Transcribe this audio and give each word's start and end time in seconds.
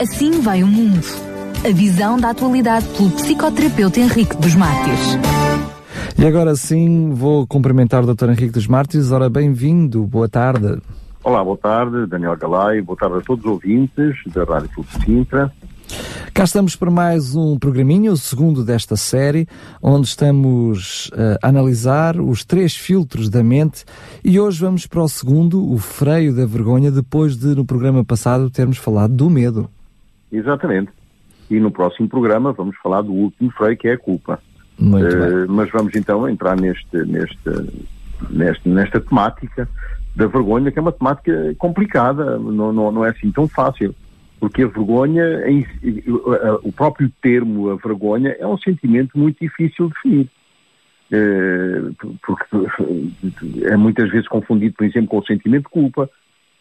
Assim 0.00 0.40
vai 0.40 0.60
o 0.60 0.66
mundo. 0.66 1.06
A 1.64 1.72
visão 1.72 2.18
da 2.18 2.30
atualidade 2.30 2.86
pelo 2.88 3.10
psicoterapeuta 3.10 4.00
Henrique 4.00 4.36
dos 4.36 4.54
Mártires. 4.56 5.18
E 6.18 6.26
agora 6.26 6.56
sim 6.56 7.10
vou 7.10 7.46
cumprimentar 7.46 8.02
o 8.02 8.12
Dr. 8.12 8.30
Henrique 8.30 8.50
dos 8.50 8.66
Mártires. 8.66 9.12
Ora, 9.12 9.30
bem-vindo, 9.30 10.04
boa 10.04 10.28
tarde. 10.28 10.82
Olá, 11.22 11.44
boa 11.44 11.56
tarde, 11.56 12.06
Daniel 12.06 12.36
Galay, 12.36 12.82
boa 12.82 12.98
tarde 12.98 13.18
a 13.18 13.20
todos 13.20 13.44
os 13.44 13.50
ouvintes 13.52 14.16
da 14.26 14.42
Rádio 14.42 14.68
Clube 14.70 14.88
de 14.98 15.04
Sintra. 15.04 15.52
Cá 16.34 16.42
estamos 16.42 16.74
para 16.74 16.90
mais 16.90 17.36
um 17.36 17.56
programinho, 17.56 18.12
o 18.12 18.16
segundo 18.16 18.64
desta 18.64 18.96
série, 18.96 19.46
onde 19.80 20.08
estamos 20.08 21.06
uh, 21.10 21.38
a 21.40 21.48
analisar 21.48 22.20
os 22.20 22.44
três 22.44 22.74
filtros 22.74 23.30
da 23.30 23.44
mente 23.44 23.84
e 24.24 24.40
hoje 24.40 24.60
vamos 24.60 24.88
para 24.88 25.02
o 25.02 25.08
segundo, 25.08 25.72
o 25.72 25.78
freio 25.78 26.34
da 26.34 26.44
vergonha, 26.44 26.90
depois 26.90 27.36
de 27.36 27.54
no 27.54 27.64
programa 27.64 28.04
passado 28.04 28.50
termos 28.50 28.76
falado 28.76 29.14
do 29.14 29.30
medo. 29.30 29.70
Exatamente. 30.36 30.90
E 31.50 31.60
no 31.60 31.70
próximo 31.70 32.08
programa 32.08 32.52
vamos 32.52 32.76
falar 32.82 33.02
do 33.02 33.12
último 33.12 33.50
freio, 33.52 33.76
que 33.76 33.88
é 33.88 33.92
a 33.92 33.98
culpa. 33.98 34.40
Uh. 34.78 35.46
Mas 35.48 35.70
vamos 35.70 35.94
então 35.94 36.28
entrar 36.28 36.56
neste, 36.56 36.96
neste, 37.04 37.38
neste, 38.30 38.68
nesta 38.68 39.00
temática 39.00 39.68
da 40.16 40.26
vergonha, 40.26 40.70
que 40.70 40.78
é 40.78 40.82
uma 40.82 40.92
temática 40.92 41.54
complicada, 41.58 42.38
não, 42.38 42.72
não, 42.72 42.92
não 42.92 43.04
é 43.04 43.10
assim 43.10 43.30
tão 43.30 43.46
fácil 43.48 43.94
porque 44.44 44.62
a 44.62 44.66
vergonha, 44.66 45.24
o 46.62 46.70
próprio 46.70 47.10
termo 47.22 47.70
a 47.70 47.76
vergonha 47.76 48.36
é 48.38 48.46
um 48.46 48.58
sentimento 48.58 49.18
muito 49.18 49.38
difícil 49.40 49.88
de 49.88 49.94
definir. 49.94 50.30
Eh, 51.10 51.80
porque 52.22 53.64
é 53.64 53.74
muitas 53.74 54.10
vezes 54.10 54.28
confundido, 54.28 54.74
por 54.76 54.84
exemplo, 54.84 55.08
com 55.08 55.18
o 55.18 55.24
sentimento 55.24 55.64
de 55.64 55.70
culpa, 55.70 56.10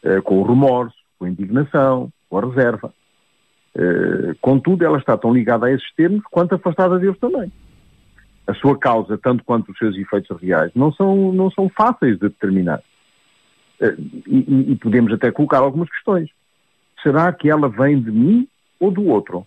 eh, 0.02 0.22
com 0.22 0.40
o 0.40 0.44
remorso, 0.48 0.96
com 1.20 1.26
a 1.26 1.30
indignação, 1.30 2.10
com 2.30 2.38
a 2.38 2.46
reserva. 2.46 2.94
Eh, 3.76 4.36
contudo, 4.42 4.86
ela 4.86 4.98
está 4.98 5.18
tão 5.18 5.34
ligada 5.34 5.66
a 5.66 5.72
esses 5.72 5.94
termos 5.96 6.22
quanto 6.32 6.56
afastada 6.56 7.00
deles 7.00 7.18
também. 7.20 7.52
A 8.46 8.54
sua 8.54 8.78
causa, 8.78 9.18
tanto 9.18 9.44
quanto 9.44 9.72
os 9.72 9.78
seus 9.78 9.96
efeitos 9.96 10.40
reais, 10.42 10.72
não 10.76 10.92
são, 10.92 11.32
não 11.32 11.50
são 11.52 11.70
fáceis 11.70 12.14
de 12.20 12.30
determinar. 12.30 12.82
E, 14.28 14.72
e 14.72 14.76
podemos 14.76 15.12
até 15.12 15.32
colocar 15.32 15.60
algumas 15.60 15.90
questões 15.90 16.30
será 17.04 17.32
que 17.34 17.50
ela 17.50 17.68
vem 17.68 18.02
de 18.02 18.10
mim 18.10 18.48
ou 18.80 18.90
do 18.90 19.06
outro? 19.06 19.46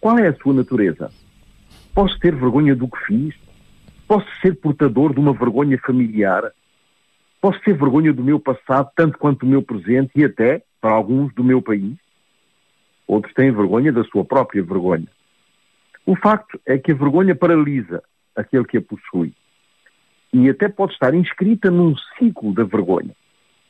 Qual 0.00 0.18
é 0.18 0.28
a 0.28 0.34
sua 0.34 0.54
natureza? 0.54 1.10
Posso 1.94 2.18
ter 2.18 2.34
vergonha 2.34 2.74
do 2.74 2.88
que 2.88 2.98
fiz? 3.06 3.34
Posso 4.08 4.26
ser 4.40 4.58
portador 4.60 5.12
de 5.12 5.20
uma 5.20 5.32
vergonha 5.32 5.78
familiar? 5.78 6.50
Posso 7.40 7.60
ter 7.60 7.76
vergonha 7.76 8.12
do 8.12 8.24
meu 8.24 8.40
passado, 8.40 8.90
tanto 8.96 9.18
quanto 9.18 9.40
do 9.40 9.46
meu 9.46 9.62
presente 9.62 10.10
e 10.16 10.24
até, 10.24 10.62
para 10.80 10.92
alguns, 10.92 11.32
do 11.34 11.44
meu 11.44 11.60
país? 11.60 11.94
Outros 13.06 13.34
têm 13.34 13.52
vergonha 13.52 13.92
da 13.92 14.04
sua 14.04 14.24
própria 14.24 14.62
vergonha. 14.62 15.08
O 16.06 16.16
facto 16.16 16.60
é 16.66 16.78
que 16.78 16.92
a 16.92 16.94
vergonha 16.94 17.34
paralisa 17.34 18.02
aquele 18.34 18.64
que 18.64 18.78
a 18.78 18.82
possui. 18.82 19.32
E 20.32 20.48
até 20.48 20.68
pode 20.68 20.92
estar 20.92 21.14
inscrita 21.14 21.70
num 21.70 21.94
ciclo 22.18 22.52
da 22.52 22.64
vergonha. 22.64 23.14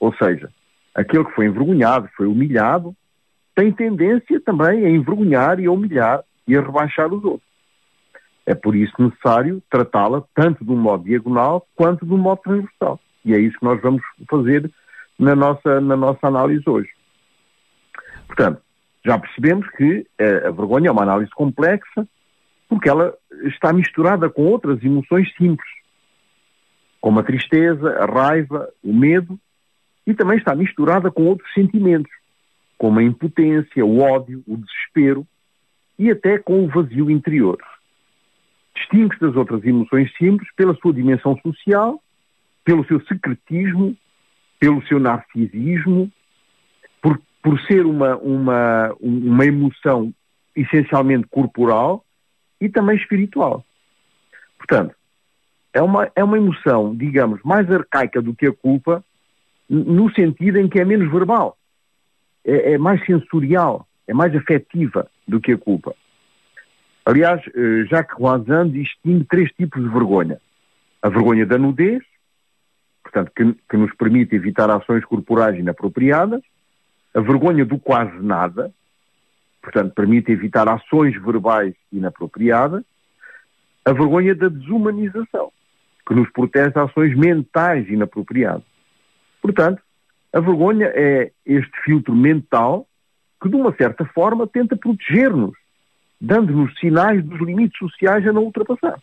Ou 0.01 0.15
seja, 0.17 0.51
aquele 0.95 1.25
que 1.25 1.33
foi 1.33 1.47
envergonhado, 1.47 2.09
foi 2.17 2.27
humilhado, 2.27 2.95
tem 3.55 3.71
tendência 3.71 4.41
também 4.41 4.85
a 4.85 4.91
envergonhar 4.91 5.61
e 5.61 5.67
a 5.67 5.71
humilhar 5.71 6.25
e 6.47 6.57
a 6.57 6.61
rebaixar 6.61 7.13
os 7.13 7.23
outros. 7.25 7.49
É 8.47 8.55
por 8.55 8.75
isso 8.75 8.93
necessário 8.99 9.63
tratá-la 9.71 10.23
tanto 10.35 10.65
de 10.65 10.71
um 10.71 10.77
modo 10.77 11.05
diagonal 11.05 11.67
quanto 11.75 12.05
de 12.05 12.13
um 12.13 12.19
modo 12.19 12.41
transversal. 12.43 13.01
E 13.25 13.33
é 13.33 13.39
isso 13.39 13.59
que 13.59 13.65
nós 13.65 13.81
vamos 13.81 14.03
fazer 14.29 14.71
na 15.19 15.35
nossa, 15.35 15.81
na 15.81 15.97
nossa 15.97 16.27
análise 16.27 16.63
hoje. 16.67 16.91
Portanto, 18.27 18.61
já 19.05 19.19
percebemos 19.19 19.69
que 19.71 20.07
a 20.19 20.51
vergonha 20.51 20.89
é 20.89 20.93
uma 20.93 21.03
análise 21.03 21.31
complexa 21.31 22.09
porque 22.69 22.89
ela 22.89 23.15
está 23.45 23.73
misturada 23.73 24.31
com 24.31 24.47
outras 24.47 24.83
emoções 24.83 25.33
simples, 25.37 25.69
como 27.01 27.21
a 27.21 27.23
tristeza, 27.23 27.99
a 27.99 28.07
raiva, 28.07 28.69
o 28.83 28.93
medo 28.93 29.39
e 30.07 30.15
também 30.15 30.39
está 30.39 30.55
misturada 30.55 31.11
com 31.11 31.25
outros 31.25 31.53
sentimentos, 31.53 32.11
como 32.79 32.99
a 32.99 33.03
impotência, 33.03 33.85
o 33.85 34.01
ódio, 34.01 34.43
o 34.47 34.57
desespero 34.57 35.27
e 35.99 36.11
até 36.11 36.39
com 36.39 36.65
o 36.65 36.69
vazio 36.69 37.11
interior. 37.11 37.59
Distingue-se 38.75 39.21
das 39.21 39.37
outras 39.37 39.65
emoções 39.65 40.11
simples 40.17 40.49
pela 40.57 40.75
sua 40.77 40.93
dimensão 40.93 41.39
social, 41.43 42.03
pelo 42.65 42.85
seu 42.87 43.01
secretismo, 43.07 43.97
pelo 44.59 44.85
seu 44.87 44.99
narcisismo, 44.99 46.11
por, 47.45 47.61
ser 47.67 47.85
uma, 47.85 48.17
uma, 48.17 48.97
uma 48.99 49.45
emoção 49.45 50.15
essencialmente 50.57 51.27
corporal 51.29 52.03
e 52.59 52.71
também 52.71 52.97
espiritual. 52.97 53.63
Portanto, 54.57 54.95
é 55.75 55.83
uma, 55.83 56.11
é 56.17 56.25
uma 56.25 56.39
emoção, 56.39 56.97
digamos, 56.97 57.43
mais 57.45 57.71
arcaica 57.71 58.23
do 58.23 58.35
que 58.35 58.47
a 58.47 58.53
culpa, 58.53 59.05
no 59.69 60.11
sentido 60.15 60.59
em 60.59 60.69
que 60.69 60.81
é 60.81 60.87
menos 60.87 61.13
verbal, 61.13 61.59
é, 62.43 62.73
é 62.73 62.79
mais 62.79 63.05
sensorial, 63.05 63.87
é 64.09 64.15
mais 64.15 64.35
afetiva 64.35 65.07
do 65.29 65.39
que 65.39 65.53
a 65.53 65.59
culpa. 65.59 65.95
Aliás, 67.05 67.43
eh, 67.55 67.85
Jacques 67.91 68.17
Roisin 68.19 68.71
distingue 68.71 69.25
três 69.25 69.53
tipos 69.53 69.83
de 69.83 69.91
vergonha. 69.91 70.41
A 71.03 71.11
vergonha 71.11 71.45
da 71.45 71.59
nudez, 71.59 72.03
portanto, 73.03 73.31
que, 73.37 73.53
que 73.69 73.77
nos 73.77 73.95
permite 73.97 74.35
evitar 74.35 74.71
ações 74.71 75.05
corporais 75.05 75.59
inapropriadas. 75.59 76.41
A 77.15 77.21
vergonha 77.21 77.65
do 77.65 77.79
quase 77.79 78.19
nada, 78.21 78.73
portanto, 79.63 79.95
permite 79.95 80.33
evitar 80.33 80.69
ações 80.69 81.15
verbais 81.23 81.75
inapropriadas. 81.93 82.83
A 83.85 83.93
vergonha 83.93 84.35
da 84.35 84.49
desumanização, 84.49 85.53
que 86.07 86.15
nos 86.15 86.31
protege 86.31 86.71
de 86.71 86.81
ações 86.81 87.17
mentais 87.17 87.89
inapropriadas. 87.89 88.65
Portanto, 89.41 89.81
a 90.33 90.41
vergonha 90.41 90.91
é 90.95 91.31
este 91.47 91.81
filtro 91.85 92.15
mental 92.15 92.87
que, 93.41 93.49
de 93.49 93.55
uma 93.55 93.73
certa 93.77 94.05
forma, 94.07 94.47
tenta 94.47 94.75
proteger-nos, 94.75 95.55
dando-nos 96.21 96.77
sinais 96.81 97.23
dos 97.23 97.39
limites 97.41 97.79
sociais 97.79 98.27
a 98.27 98.33
não 98.33 98.43
ultrapassar. 98.45 98.99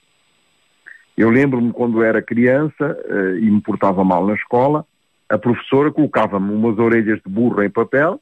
Eu 1.16 1.30
lembro-me 1.30 1.72
quando 1.72 2.04
era 2.04 2.22
criança 2.22 2.98
uh, 3.06 3.38
e 3.38 3.50
me 3.50 3.62
portava 3.62 4.04
mal 4.04 4.26
na 4.26 4.34
escola, 4.34 4.86
a 5.32 5.38
professora 5.38 5.90
colocava-me 5.92 6.52
umas 6.52 6.78
orelhas 6.78 7.22
de 7.26 7.32
burro 7.32 7.64
em 7.64 7.70
papel 7.70 8.22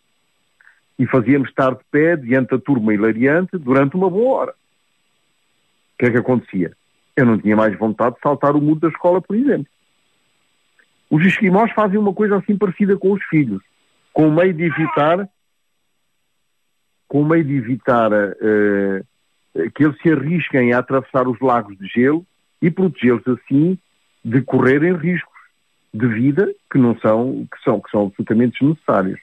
e 0.98 1.08
fazia-me 1.08 1.46
estar 1.46 1.72
de 1.72 1.84
pé 1.90 2.16
diante 2.16 2.52
da 2.52 2.60
turma 2.60 2.94
hilariante 2.94 3.58
durante 3.58 3.96
uma 3.96 4.10
boa 4.10 4.36
hora. 4.36 4.52
O 4.52 5.98
que 5.98 6.06
é 6.06 6.12
que 6.12 6.18
acontecia? 6.18 6.72
Eu 7.16 7.26
não 7.26 7.40
tinha 7.40 7.56
mais 7.56 7.76
vontade 7.80 8.16
de 8.16 8.22
saltar 8.22 8.56
o 8.56 8.62
muro 8.62 8.80
da 8.80 8.90
escola, 8.90 9.20
por 9.20 9.36
exemplo. 9.36 9.66
Os 11.10 11.26
esquimós 11.26 11.72
fazem 11.72 11.98
uma 11.98 12.14
coisa 12.14 12.38
assim 12.38 12.56
parecida 12.56 12.96
com 12.96 13.12
os 13.12 13.24
filhos, 13.24 13.64
com 14.14 14.28
o 14.28 14.32
meio 14.32 14.54
de 14.54 14.66
evitar, 14.66 15.28
com 17.08 17.22
o 17.22 17.26
meio 17.26 17.44
de 17.44 17.56
evitar 17.56 18.12
uh, 18.12 19.70
que 19.74 19.84
eles 19.84 20.00
se 20.00 20.12
arrisquem 20.12 20.74
a 20.74 20.78
atravessar 20.78 21.28
os 21.28 21.40
lagos 21.40 21.76
de 21.76 21.88
gelo 21.88 22.24
e 22.62 22.70
protegê-los 22.70 23.28
assim 23.28 23.80
de 24.24 24.44
correrem 24.44 24.96
riscos 24.96 25.29
de 25.94 26.08
vida 26.08 26.54
que 26.72 26.78
não 26.78 26.98
são, 27.00 27.48
que 27.52 27.64
são, 27.64 27.80
que 27.80 27.90
são 27.90 28.08
absolutamente 28.08 28.60
desnecessários. 28.60 29.20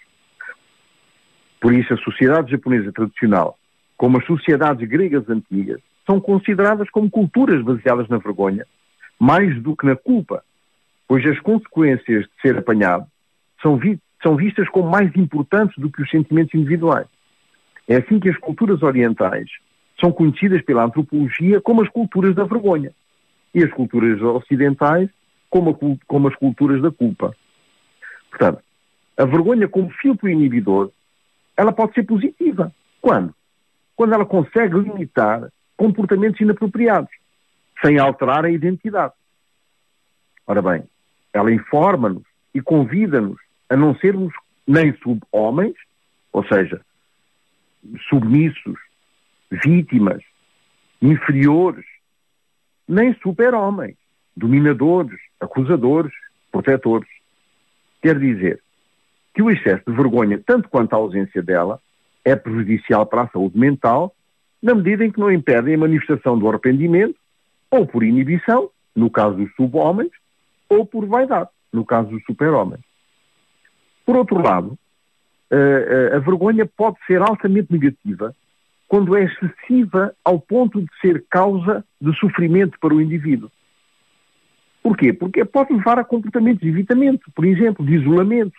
Por 1.61 1.73
isso, 1.73 1.95
a 1.95 1.99
sociedade 1.99 2.51
japonesa 2.51 2.93
tradicional, 2.93 3.59
como 3.97 4.19
as 4.19 4.27
sociedades 4.27 4.89
gregas 4.89 5.29
antigas, 5.29 5.81
são 6.05 6.21
consideradas 6.21 6.89
como 6.91 7.11
culturas 7.11 7.63
baseadas 7.63 8.09
na 8.09 8.19
vergonha, 8.19 8.67
mais 9.19 9.61
do 9.63 9.75
que 9.77 9.87
na 9.87 9.97
culpa 9.97 10.43
pois 11.09 11.25
as 11.27 11.39
consequências 11.41 12.25
de 12.25 12.31
ser 12.43 12.59
apanhado 12.59 13.07
são, 13.63 13.77
vi 13.77 13.99
são 14.23 14.37
vistas 14.37 14.69
como 14.69 14.91
mais 14.91 15.15
importantes 15.17 15.77
do 15.79 15.91
que 15.91 16.03
os 16.03 16.11
sentimentos 16.11 16.55
individuais. 16.55 17.07
É 17.89 17.97
assim 17.97 18.19
que 18.19 18.29
as 18.29 18.37
culturas 18.39 18.83
orientais 18.83 19.49
são 20.01 20.11
conhecidas 20.11 20.63
pela 20.63 20.85
antropologia 20.85 21.61
como 21.61 21.83
as 21.83 21.89
culturas 21.89 22.35
da 22.35 22.45
vergonha 22.45 22.93
e 23.55 23.63
as 23.63 23.73
culturas 23.73 24.21
ocidentais 24.21 25.09
como, 25.51 25.71
a, 25.71 26.07
como 26.07 26.29
as 26.29 26.35
culturas 26.37 26.81
da 26.83 26.91
culpa. 26.91 27.35
Portanto, 28.31 28.63
a 29.17 29.25
vergonha 29.25 29.69
como 29.69 29.91
filtro 29.91 30.29
inibidor, 30.29 30.91
ela 31.57 31.73
pode 31.73 31.95
ser 31.95 32.05
positiva. 32.05 32.73
Quando? 33.01 33.35
Quando 33.95 34.15
ela 34.15 34.27
consegue 34.27 34.79
limitar 34.79 35.51
comportamentos 35.77 36.41
inapropriados, 36.41 37.11
sem 37.83 37.99
alterar 37.99 38.45
a 38.45 38.51
identidade. 38.51 39.15
Ora 40.47 40.63
bem, 40.63 40.85
ela 41.33 41.53
informa-nos 41.53 42.23
e 42.55 42.61
convida-nos 42.61 43.39
a 43.69 43.77
não 43.77 43.95
sermos 43.97 44.33
nem 44.67 44.97
sub-homens, 44.99 45.75
ou 46.33 46.45
seja, 46.47 46.81
submissos, 48.09 48.79
vítimas, 49.51 50.23
inferiores, 51.01 51.85
nem 52.89 53.15
super-homens, 53.23 53.97
dominadores, 54.37 55.21
acusadores, 55.41 56.13
protetores. 56.51 57.09
Quer 58.03 58.19
dizer 58.19 58.61
que 59.35 59.43
o 59.43 59.51
excesso 59.51 59.83
de 59.87 59.95
vergonha, 59.95 60.41
tanto 60.45 60.69
quanto 60.69 60.95
a 60.95 60.97
ausência 60.97 61.43
dela, 61.43 61.81
é 62.25 62.35
prejudicial 62.35 63.07
para 63.07 63.23
a 63.23 63.29
saúde 63.29 63.59
mental, 63.59 64.15
na 64.63 64.75
medida 64.75 65.05
em 65.05 65.11
que 65.11 65.21
não 65.21 65.31
impedem 65.31 65.75
a 65.75 65.79
manifestação 65.79 66.39
do 66.39 66.49
arrependimento, 66.49 67.17
ou 67.71 67.87
por 67.87 68.03
inibição, 68.03 68.71
no 68.95 69.11
caso 69.11 69.37
dos 69.37 69.55
sub-homens, 69.55 70.11
ou 70.69 70.87
por 70.87 71.07
vaidade, 71.07 71.51
no 71.73 71.85
caso 71.85 72.09
dos 72.09 72.25
super-homens. 72.25 72.81
Por 74.05 74.17
outro 74.17 74.43
lado, 74.43 74.79
a 76.15 76.19
vergonha 76.19 76.67
pode 76.67 76.97
ser 77.07 77.21
altamente 77.21 77.73
negativa 77.73 78.35
quando 78.89 79.17
é 79.17 79.25
excessiva 79.25 80.15
ao 80.25 80.41
ponto 80.41 80.81
de 80.81 80.89
ser 81.01 81.25
causa 81.29 81.85
de 82.01 82.17
sofrimento 82.19 82.79
para 82.81 82.95
o 82.95 83.01
indivíduo. 83.01 83.51
Porquê? 84.87 85.13
Porque 85.13 85.45
pode 85.45 85.73
levar 85.73 85.99
a 85.99 86.05
comportamentos 86.05 86.61
de 86.61 86.69
evitamento, 86.69 87.29
por 87.35 87.45
exemplo, 87.45 87.85
de 87.85 87.97
isolamento, 87.97 88.57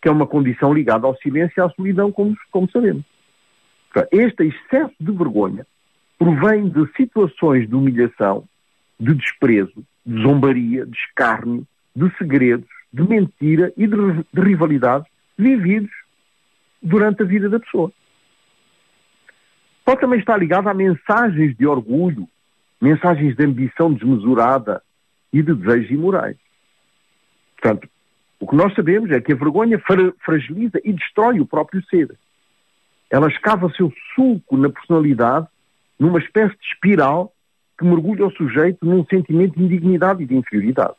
que 0.00 0.08
é 0.08 0.12
uma 0.12 0.24
condição 0.24 0.72
ligada 0.72 1.04
ao 1.04 1.16
silêncio 1.16 1.54
e 1.58 1.60
à 1.60 1.68
solidão, 1.70 2.12
como, 2.12 2.36
como 2.52 2.70
sabemos. 2.70 3.02
Este 4.12 4.44
excesso 4.44 4.94
de 5.00 5.10
vergonha 5.10 5.66
provém 6.16 6.68
de 6.68 6.86
situações 6.96 7.68
de 7.68 7.74
humilhação, 7.74 8.44
de 9.00 9.12
desprezo, 9.14 9.84
de 10.06 10.22
zombaria, 10.22 10.86
de 10.86 10.96
escárnio, 10.96 11.66
de 11.96 12.08
segredos, 12.18 12.68
de 12.92 13.02
mentira 13.02 13.72
e 13.76 13.84
de, 13.88 13.96
de 14.32 14.40
rivalidades 14.40 15.08
vividos 15.36 15.90
durante 16.80 17.24
a 17.24 17.26
vida 17.26 17.48
da 17.48 17.58
pessoa. 17.58 17.90
Pode 19.84 20.00
também 20.00 20.20
estar 20.20 20.36
ligado 20.36 20.68
a 20.68 20.74
mensagens 20.74 21.56
de 21.56 21.66
orgulho, 21.66 22.28
mensagens 22.80 23.34
de 23.34 23.44
ambição 23.44 23.92
desmesurada 23.92 24.80
e 25.32 25.42
de 25.42 25.54
desejos 25.54 25.90
imorais. 25.90 26.36
Portanto, 27.60 27.88
o 28.40 28.46
que 28.46 28.56
nós 28.56 28.74
sabemos 28.74 29.10
é 29.10 29.20
que 29.20 29.32
a 29.32 29.36
vergonha 29.36 29.80
fragiliza 30.20 30.80
e 30.84 30.92
destrói 30.92 31.40
o 31.40 31.46
próprio 31.46 31.84
ser. 31.86 32.16
Ela 33.10 33.28
escava 33.28 33.72
seu 33.76 33.92
sulco 34.14 34.56
na 34.56 34.68
personalidade, 34.68 35.46
numa 35.98 36.18
espécie 36.18 36.56
de 36.56 36.66
espiral 36.66 37.32
que 37.78 37.84
mergulha 37.84 38.26
o 38.26 38.32
sujeito 38.32 38.84
num 38.84 39.04
sentimento 39.06 39.56
de 39.56 39.64
indignidade 39.64 40.22
e 40.22 40.26
de 40.26 40.36
inferioridade. 40.36 40.94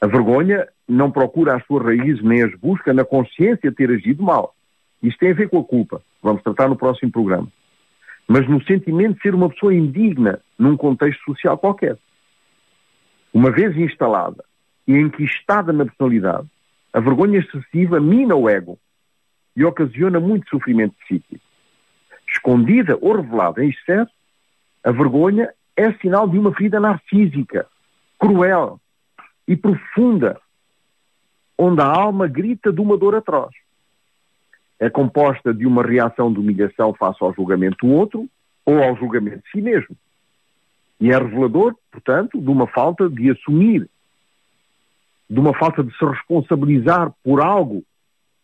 A 0.00 0.06
vergonha 0.06 0.68
não 0.88 1.10
procura 1.10 1.56
as 1.56 1.64
suas 1.64 1.84
raízes 1.84 2.22
nem 2.22 2.42
as 2.42 2.54
busca 2.56 2.92
na 2.92 3.04
consciência 3.04 3.70
de 3.70 3.76
ter 3.76 3.90
agido 3.90 4.22
mal. 4.22 4.54
Isto 5.02 5.18
tem 5.18 5.30
a 5.30 5.34
ver 5.34 5.48
com 5.48 5.58
a 5.58 5.64
culpa. 5.64 6.02
Vamos 6.22 6.42
tratar 6.42 6.68
no 6.68 6.76
próximo 6.76 7.10
programa. 7.10 7.48
Mas 8.28 8.48
no 8.48 8.62
sentimento 8.64 9.16
de 9.16 9.22
ser 9.22 9.34
uma 9.34 9.48
pessoa 9.48 9.74
indigna 9.74 10.40
num 10.58 10.76
contexto 10.76 11.24
social 11.24 11.56
qualquer. 11.58 11.96
Uma 13.32 13.50
vez 13.50 13.76
instalada 13.76 14.44
e 14.86 14.94
enquistada 14.94 15.72
na 15.72 15.84
personalidade, 15.84 16.48
a 16.92 17.00
vergonha 17.00 17.38
excessiva 17.38 17.98
mina 17.98 18.34
o 18.36 18.48
ego 18.48 18.78
e 19.56 19.64
ocasiona 19.64 20.20
muito 20.20 20.48
sofrimento 20.48 20.94
psíquico. 21.04 21.42
Escondida 22.28 22.98
ou 23.00 23.16
revelada 23.16 23.64
em 23.64 23.70
excesso, 23.70 24.12
a 24.84 24.90
vergonha 24.90 25.52
é 25.76 25.92
sinal 25.94 26.28
de 26.28 26.38
uma 26.38 26.52
ferida 26.54 26.78
narcísica, 26.78 27.66
cruel 28.18 28.80
e 29.46 29.56
profunda, 29.56 30.40
onde 31.56 31.80
a 31.80 31.86
alma 31.86 32.26
grita 32.26 32.72
de 32.72 32.80
uma 32.80 32.96
dor 32.96 33.14
atroz. 33.14 33.54
É 34.78 34.90
composta 34.90 35.54
de 35.54 35.66
uma 35.66 35.82
reação 35.82 36.32
de 36.32 36.40
humilhação 36.40 36.92
face 36.94 37.22
ao 37.22 37.32
julgamento 37.32 37.86
do 37.86 37.92
outro 37.92 38.28
ou 38.64 38.82
ao 38.82 38.96
julgamento 38.96 39.42
de 39.44 39.50
si 39.50 39.62
mesmo. 39.62 39.96
E 41.02 41.10
é 41.10 41.18
revelador, 41.18 41.74
portanto, 41.90 42.40
de 42.40 42.48
uma 42.48 42.68
falta 42.68 43.10
de 43.10 43.28
assumir, 43.28 43.90
de 45.28 45.40
uma 45.40 45.52
falta 45.52 45.82
de 45.82 45.92
se 45.98 46.04
responsabilizar 46.04 47.12
por 47.24 47.40
algo 47.40 47.82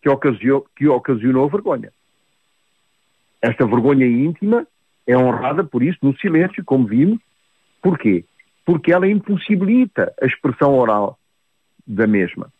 que 0.02 0.08
ocasionou, 0.08 0.66
que 0.74 0.88
ocasionou 0.88 1.48
vergonha. 1.48 1.92
Esta 3.40 3.64
vergonha 3.64 4.04
íntima 4.04 4.66
é 5.06 5.16
honrada 5.16 5.62
por 5.62 5.84
isso 5.84 6.00
no 6.02 6.18
silêncio, 6.18 6.64
como 6.64 6.84
vimos. 6.84 7.20
Porquê? 7.80 8.24
Porque 8.66 8.92
ela 8.92 9.06
impossibilita 9.06 10.12
a 10.20 10.26
expressão 10.26 10.76
oral 10.76 11.16
da 11.86 12.08
mesma. 12.08 12.52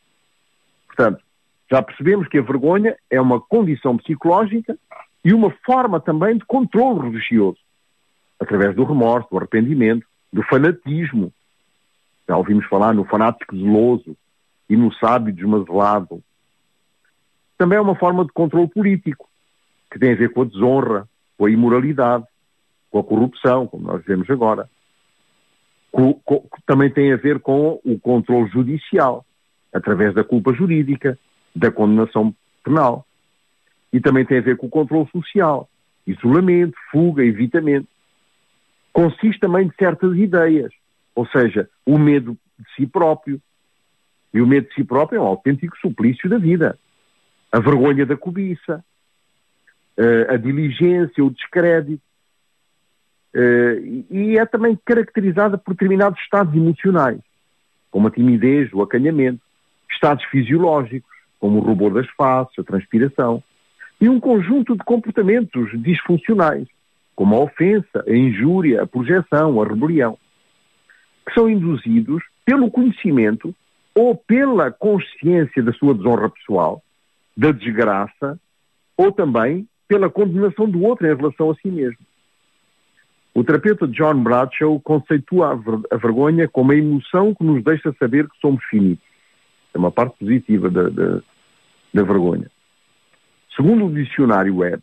Portanto, 0.87 1.21
já 1.69 1.83
percebemos 1.83 2.29
que 2.29 2.39
a 2.39 2.43
vergonha 2.43 2.97
é 3.11 3.21
uma 3.21 3.41
condição 3.41 3.97
psicológica 3.97 4.79
e 5.25 5.35
uma 5.35 5.51
forma 5.67 5.99
também 5.99 6.39
de 6.39 6.45
controle 6.45 7.11
religioso, 7.11 7.59
através 8.41 8.75
do 8.75 8.85
remorso, 8.85 9.29
do 9.31 9.39
arrependimento, 9.39 10.07
do 10.33 10.43
fanatismo. 10.43 11.33
Já 12.29 12.37
ouvimos 12.37 12.67
falar 12.67 12.95
no 12.95 13.05
fanático 13.05 13.57
zeloso 13.57 14.17
e 14.69 14.77
no 14.77 14.93
sábio 14.95 15.33
desmazelado. 15.33 16.23
Também 17.57 17.79
é 17.79 17.81
uma 17.81 17.97
forma 17.97 18.25
de 18.25 18.33
controle 18.33 18.69
político, 18.69 19.29
que 19.91 19.99
tem 19.99 20.13
a 20.13 20.17
ver 20.17 20.33
com 20.33 20.43
a 20.43 20.45
desonra, 20.45 21.09
com 21.37 21.47
a 21.47 21.51
imoralidade, 21.51 22.25
com 22.91 22.99
a 22.99 23.05
corrupção, 23.05 23.67
como 23.67 23.87
nós 23.87 24.05
vemos 24.05 24.29
agora. 24.31 24.69
Também 26.67 26.91
tem 26.91 27.13
a 27.13 27.17
ver 27.17 27.41
com 27.41 27.81
o 27.85 27.99
controle 27.99 28.49
judicial, 28.51 29.25
através 29.73 30.15
da 30.15 30.23
culpa 30.23 30.53
jurídica, 30.53 31.19
da 31.57 31.73
condenação 31.73 32.35
penal. 32.63 33.07
E 33.93 34.01
também 34.01 34.25
tem 34.25 34.39
a 34.39 34.43
ver 34.43 34.57
com 34.57 34.67
o 34.67 34.71
controle 34.71 35.09
social, 35.11 35.69
isolamento, 36.07 36.77
fuga, 36.93 37.25
evitamento. 37.25 37.89
Consiste 38.99 39.39
também 39.39 39.69
de 39.69 39.77
certas 39.77 40.17
ideias, 40.17 40.73
ou 41.15 41.25
seja, 41.29 41.71
o 41.87 41.97
medo 41.97 42.37
de 42.59 42.75
si 42.75 42.85
próprio. 42.85 43.41
E 44.35 44.41
o 44.41 44.47
medo 44.47 44.69
de 44.69 44.75
si 44.75 44.83
próprio 44.83 45.19
é 45.19 45.23
um 45.23 45.27
autêntico 45.27 45.79
suplício 45.79 46.29
da 46.29 46.37
vida. 46.37 46.77
A 47.53 47.61
vergonha 47.61 48.05
da 48.05 48.17
cobiça, 48.17 48.85
eh, 49.97 50.27
a 50.29 50.37
diligência, 50.37 51.25
o 51.25 51.31
descrédito, 51.31 52.03
Uh, 53.35 54.07
e 54.11 54.39
é 54.39 54.47
também 54.47 54.77
caracterizada 54.87 55.59
por 55.59 55.75
determinados 55.75 56.19
estados 56.23 56.53
emocionais, 56.55 57.21
como 57.91 58.09
a 58.09 58.11
timidez, 58.11 58.73
o 58.73 58.81
acanhamento, 58.81 59.43
estados 59.93 60.25
fisiológicos, 60.25 61.11
como 61.39 61.59
o 61.59 61.61
rubor 61.61 61.93
das 61.93 62.09
faces, 62.17 62.59
a 62.59 62.65
transpiração, 62.65 63.45
e 64.01 64.09
um 64.09 64.19
conjunto 64.19 64.75
de 64.75 64.83
comportamentos 64.83 65.71
disfuncionais, 65.83 66.67
como 67.19 67.35
a 67.35 67.41
ofensa, 67.41 68.05
a 68.07 68.15
injúria, 68.15 68.81
a 68.81 68.87
projeção, 68.87 69.61
a 69.61 69.67
rebelião, 69.67 70.17
que 71.27 71.35
são 71.35 71.51
induzidos 71.51 72.23
pelo 72.45 72.71
conhecimento 72.71 73.53
ou 73.93 74.15
pela 74.15 74.71
consciência 74.71 75.61
da 75.61 75.73
sua 75.73 75.95
desonra 75.95 76.31
pessoal, 76.31 76.81
da 77.37 77.51
desgraça, 77.51 78.39
ou 78.97 79.11
também 79.11 79.67
pela 79.89 80.09
condenação 80.09 80.71
do 80.71 80.81
outro 80.85 81.09
em 81.09 81.17
relação 81.17 81.51
a 81.51 81.57
si 81.57 81.67
mesmo. 81.67 81.99
O 83.35 83.43
terapeuta 83.43 83.89
John 83.89 84.23
Bradshaw 84.23 84.79
conceitua 84.79 85.51
a, 85.51 85.55
ver 85.57 85.81
a, 85.91 85.97
vergonha 85.97 86.47
como 86.47 86.71
a 86.71 86.77
emoção 86.77 87.35
que 87.35 87.43
nos 87.43 87.65
deixa 87.65 87.93
saber 87.99 88.29
que 88.29 88.39
somos 88.41 88.63
finitos. 88.67 89.05
É 89.75 89.79
uma 89.79 89.91
parte 89.91 90.17
positiva 90.21 90.71
da, 90.71 90.89
da, 90.89 91.21
da 91.93 92.03
vergonha. 92.05 92.49
Segundo 93.57 93.87
o 93.87 93.93
dicionário 93.93 94.59
web, 94.59 94.81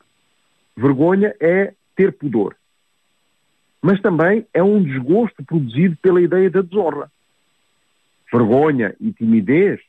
vergonha 0.75 1.33
é 1.39 1.73
ter 1.95 2.11
pudor. 2.13 2.55
Mas 3.81 4.01
também 4.01 4.45
é 4.53 4.63
um 4.63 4.81
desgosto 4.81 5.43
produzido 5.43 5.95
pela 5.97 6.21
ideia 6.21 6.49
da 6.49 6.61
desonra. 6.61 7.11
Vergonha 8.31 8.95
e 8.99 9.13
timidez 9.13 9.79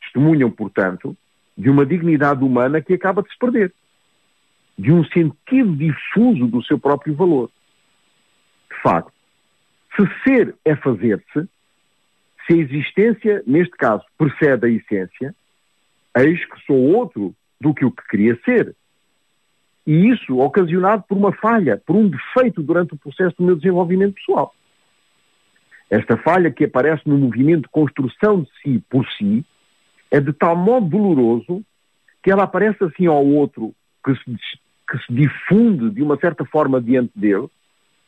testemunham, 0.00 0.50
portanto, 0.50 1.16
de 1.56 1.70
uma 1.70 1.86
dignidade 1.86 2.42
humana 2.44 2.80
que 2.80 2.94
acaba 2.94 3.22
de 3.22 3.30
se 3.30 3.38
perder, 3.38 3.72
de 4.78 4.92
um 4.92 5.04
sentido 5.06 5.74
difuso 5.74 6.46
do 6.46 6.62
seu 6.64 6.78
próprio 6.78 7.14
valor 7.14 7.50
de 8.76 8.82
facto, 8.82 9.12
se 9.94 10.06
ser 10.22 10.54
é 10.64 10.76
fazer-se, 10.76 11.48
se 12.46 12.52
a 12.52 12.56
existência, 12.56 13.42
neste 13.46 13.76
caso, 13.76 14.04
precede 14.18 14.66
a 14.66 14.70
essência, 14.70 15.34
eis 16.16 16.44
que 16.44 16.64
sou 16.66 16.76
outro 16.94 17.34
do 17.60 17.74
que 17.74 17.84
o 17.84 17.90
que 17.90 18.06
queria 18.08 18.38
ser. 18.44 18.74
E 19.86 20.08
isso 20.08 20.38
ocasionado 20.38 21.04
por 21.08 21.16
uma 21.16 21.32
falha, 21.32 21.80
por 21.86 21.94
um 21.94 22.08
defeito 22.08 22.62
durante 22.62 22.94
o 22.94 22.98
processo 22.98 23.36
do 23.38 23.44
meu 23.44 23.56
desenvolvimento 23.56 24.14
pessoal. 24.14 24.54
Esta 25.88 26.16
falha 26.16 26.50
que 26.50 26.64
aparece 26.64 27.02
no 27.06 27.16
movimento 27.16 27.62
de 27.62 27.68
construção 27.68 28.42
de 28.42 28.50
si 28.60 28.82
por 28.90 29.06
si 29.12 29.44
é 30.10 30.20
de 30.20 30.32
tal 30.32 30.56
modo 30.56 30.88
doloroso 30.88 31.64
que 32.22 32.30
ela 32.30 32.42
aparece 32.42 32.82
assim 32.82 33.06
ao 33.06 33.24
outro 33.24 33.72
que 34.04 34.14
se, 34.16 34.36
que 34.90 34.98
se 35.06 35.12
difunde 35.12 35.90
de 35.90 36.02
uma 36.02 36.18
certa 36.18 36.44
forma 36.44 36.80
diante 36.80 37.12
dele 37.14 37.48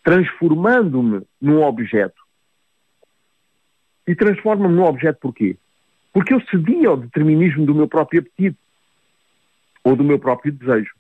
transformando-me 0.02 1.22
num 1.38 1.62
objeto. 1.62 2.20
E 4.06 4.14
transforma-me 4.14 4.74
num 4.74 4.84
objeto 4.84 5.18
porquê? 5.20 5.56
Porque 6.14 6.32
eu 6.32 6.40
cedi 6.46 6.86
ao 6.86 6.96
determinismo 6.96 7.66
do 7.66 7.74
meu 7.74 7.86
próprio 7.86 8.20
apetite 8.20 8.58
ou 9.84 9.94
do 9.94 10.02
meu 10.02 10.18
próprio 10.18 10.50
desejo, 10.50 10.94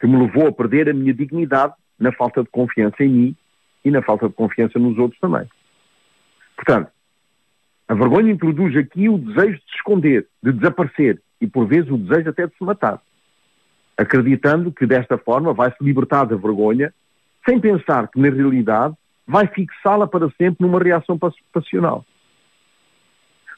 que 0.00 0.06
me 0.06 0.16
levou 0.16 0.48
a 0.48 0.52
perder 0.52 0.88
a 0.88 0.94
minha 0.94 1.14
dignidade 1.14 1.74
na 1.98 2.12
falta 2.12 2.42
de 2.42 2.48
confiança 2.50 3.02
em 3.02 3.08
mim 3.08 3.36
e 3.84 3.90
na 3.90 4.02
falta 4.02 4.28
de 4.28 4.34
confiança 4.34 4.78
nos 4.78 4.98
outros 4.98 5.18
também. 5.20 5.46
Portanto, 6.56 6.90
a 7.88 7.94
vergonha 7.94 8.32
introduz 8.32 8.76
aqui 8.76 9.08
o 9.08 9.16
desejo 9.16 9.56
de 9.58 9.62
se 9.62 9.76
esconder, 9.76 10.26
de 10.42 10.52
desaparecer 10.52 11.22
e, 11.40 11.46
por 11.46 11.66
vezes, 11.66 11.90
o 11.90 11.96
desejo 11.96 12.30
até 12.30 12.46
de 12.46 12.56
se 12.56 12.64
matar. 12.64 13.00
acreditando 13.96 14.70
que 14.70 14.86
desta 14.86 15.16
forma 15.16 15.54
vai 15.54 15.70
se 15.70 15.82
libertar 15.82 16.26
da 16.26 16.36
vergonha, 16.36 16.92
sem 17.48 17.58
pensar 17.58 18.08
que 18.08 18.20
na 18.20 18.28
realidade 18.28 18.94
vai 19.26 19.46
fixá-la 19.46 20.06
para 20.06 20.28
sempre 20.30 20.66
numa 20.66 20.78
reação 20.78 21.18
passional. 21.52 22.04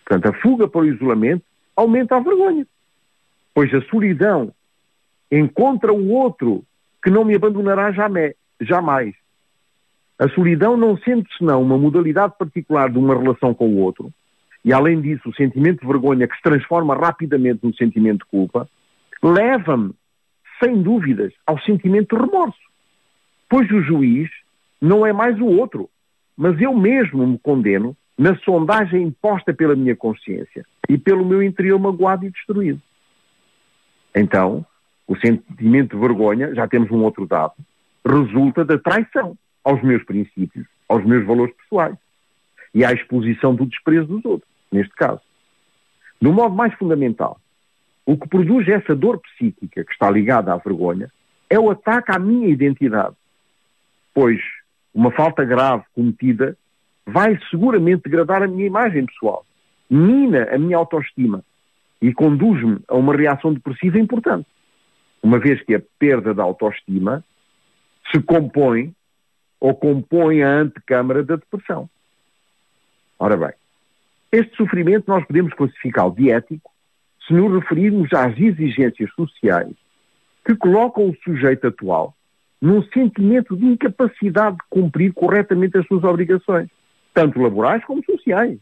Portanto, 0.07 0.26
a 0.35 0.40
fuga 0.40 0.68
para 0.68 0.83
o 0.83 0.87
isolamento 0.87 1.42
aumenta 1.76 2.16
a 2.16 2.21
vergonha, 2.21 2.66
pois 3.54 3.73
a 3.75 3.83
solidão 3.83 4.52
encontra 5.30 5.92
o 5.92 6.11
outro 6.11 6.64
que 7.02 7.11
não 7.11 7.25
me 7.25 7.35
abandonará 7.35 7.92
jamais. 8.61 9.14
A 10.18 10.28
solidão 10.30 10.76
não 10.76 10.97
sendo 10.99 11.25
senão 11.37 11.62
uma 11.62 11.78
modalidade 11.78 12.35
particular 12.38 12.90
de 12.90 12.99
uma 12.99 13.16
relação 13.16 13.54
com 13.54 13.68
o 13.68 13.78
outro, 13.78 14.12
e 14.64 14.73
além 14.73 15.00
disso 15.00 15.28
o 15.28 15.35
sentimento 15.35 15.80
de 15.80 15.87
vergonha 15.87 16.26
que 16.26 16.37
se 16.37 16.42
transforma 16.42 16.94
rapidamente 16.97 17.61
num 17.62 17.73
sentimento 17.73 18.25
de 18.25 18.30
culpa, 18.30 18.68
leva-me, 19.23 19.94
sem 20.62 20.82
dúvidas, 20.82 21.32
ao 21.47 21.58
sentimento 21.61 22.16
de 22.16 22.23
remorso. 22.23 22.58
Pois 23.49 23.70
o 23.70 23.80
juiz 23.80 24.28
não 24.80 25.06
é 25.06 25.12
mais 25.12 25.38
o 25.40 25.47
outro, 25.47 25.88
mas 26.37 26.61
eu 26.61 26.75
mesmo 26.75 27.26
me 27.26 27.38
condeno 27.38 27.97
na 28.18 28.37
sondagem 28.38 29.04
imposta 29.04 29.54
pela 29.54 29.76
minha 29.76 29.94
consciência 29.94 30.66
e 30.88 30.99
pelo 30.99 31.25
meu 31.25 31.42
interior 31.42 31.78
magoado 31.78 32.26
e 32.26 32.30
destruído. 32.30 32.82
Então, 34.14 34.66
o 35.08 35.16
sentimento 35.16 35.96
de 35.96 36.00
vergonha, 36.00 36.54
já 36.54 36.68
temos 36.68 36.90
um 36.90 37.02
outro 37.02 37.26
dado, 37.26 37.54
resulta 38.06 38.64
da 38.64 38.78
traição 38.78 39.36
aos 39.64 39.82
meus 39.82 40.04
princípios, 40.04 40.66
aos 40.86 41.04
meus 41.04 41.26
valores 41.26 41.54
pessoais 41.56 41.96
e 42.74 42.84
à 42.84 42.92
exposição 42.92 43.54
do 43.54 43.64
desprezo 43.64 44.06
dos 44.06 44.24
outros, 44.24 44.50
neste 44.70 44.94
caso. 44.94 45.22
Um 46.22 46.32
modo 46.32 46.54
mais 46.54 46.74
fundamental, 46.74 47.40
o 48.04 48.16
que 48.16 48.28
produz 48.28 48.68
essa 48.68 48.94
dor 48.94 49.18
psíquica 49.20 49.82
que 49.82 49.92
está 49.92 50.10
ligada 50.10 50.52
à 50.52 50.56
vergonha 50.56 51.10
é 51.48 51.58
o 51.58 51.70
ataque 51.70 52.12
à 52.14 52.18
minha 52.18 52.48
identidade. 52.48 53.16
Pois 54.12 54.40
uma 54.92 55.10
falta 55.10 55.44
grave 55.44 55.84
cometida 55.94 56.56
vai 57.06 57.38
seguramente 57.50 58.02
degradar 58.02 58.42
a 58.42 58.46
minha 58.48 58.66
imagem 58.66 59.06
pessoal, 59.06 59.46
mina 59.88 60.48
a 60.52 60.58
minha 60.58 60.76
autoestima 60.76 61.42
e 62.02 62.12
conduz-me 62.12 62.78
a 62.88 62.96
uma 62.96 63.16
reação 63.16 63.54
depressiva 63.54 63.98
importante. 63.98 64.46
Uma 65.22 65.38
vez 65.38 65.62
que 65.64 65.75
a 65.75 65.82
perda 65.98 66.32
da 66.32 66.42
autoestima 66.42 67.25
se 68.10 68.22
compõe 68.22 68.94
ou 69.60 69.75
compõe 69.75 70.42
a 70.42 70.60
antecâmara 70.60 71.22
da 71.22 71.37
depressão. 71.37 71.88
Ora 73.18 73.37
bem, 73.37 73.52
este 74.30 74.56
sofrimento 74.56 75.04
nós 75.08 75.26
podemos 75.26 75.52
classificá-lo 75.54 76.14
de 76.14 76.30
ético 76.30 76.70
se 77.26 77.34
nos 77.34 77.52
referirmos 77.52 78.12
às 78.12 78.38
exigências 78.38 79.10
sociais 79.14 79.75
que 80.46 80.54
colocam 80.54 81.10
o 81.10 81.16
sujeito 81.25 81.66
atual 81.66 82.14
num 82.60 82.82
sentimento 82.84 83.56
de 83.56 83.66
incapacidade 83.66 84.56
de 84.56 84.62
cumprir 84.68 85.12
corretamente 85.12 85.78
as 85.78 85.87
suas 85.87 86.02
obrigações, 86.02 86.68
tanto 87.14 87.40
laborais 87.40 87.84
como 87.84 88.04
sociais, 88.04 88.58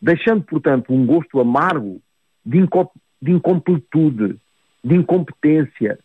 deixando, 0.00 0.42
portanto, 0.44 0.92
um 0.92 1.04
gosto 1.04 1.38
amargo 1.40 2.00
de, 2.44 2.58
de 3.20 3.32
incompletude, 3.32 4.38
de 4.84 4.94
incompetência, 4.96 5.98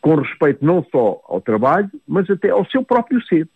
com 0.00 0.16
respeito 0.16 0.64
não 0.64 0.84
só 0.84 1.22
ao 1.26 1.40
trabalho, 1.40 1.90
mas 2.06 2.28
até 2.28 2.50
ao 2.50 2.66
seu 2.66 2.84
próprio 2.84 3.22
ser. 3.26 3.48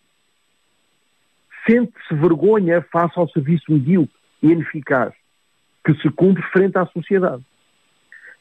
Sente-se 1.68 2.14
vergonha 2.14 2.80
face 2.92 3.18
ao 3.18 3.28
serviço 3.28 3.64
medíocre 3.68 4.14
e 4.42 4.52
ineficaz 4.52 5.12
que 5.84 5.94
se 6.00 6.10
cumpre 6.10 6.42
frente 6.52 6.78
à 6.78 6.86
sociedade. 6.86 7.44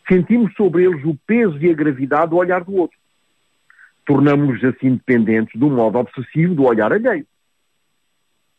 Sentimos 0.07 0.53
sobre 0.55 0.83
eles 0.83 1.03
o 1.03 1.15
peso 1.27 1.57
e 1.59 1.69
a 1.69 1.73
gravidade 1.73 2.29
do 2.29 2.37
olhar 2.37 2.63
do 2.63 2.75
outro. 2.75 2.97
Tornamos-nos 4.05 4.63
assim 4.63 4.95
dependentes 4.95 5.59
de 5.59 5.65
um 5.65 5.75
modo 5.75 5.97
obsessivo 5.97 6.53
do 6.53 6.63
olhar 6.63 6.93
alheio. 6.93 7.25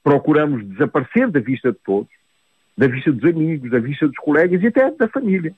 Procuramos 0.03 0.65
desaparecer 0.67 1.31
da 1.31 1.41
vista 1.41 1.73
de 1.73 1.79
todos, 1.85 2.11
da 2.77 2.89
vista 2.89 3.13
dos 3.13 3.25
amigos, 3.29 3.71
da 3.71 3.79
vista 3.79 4.07
dos 4.07 4.17
colegas 4.17 4.61
e 4.63 4.67
até 4.67 4.91
da 4.91 5.09
família. 5.09 5.55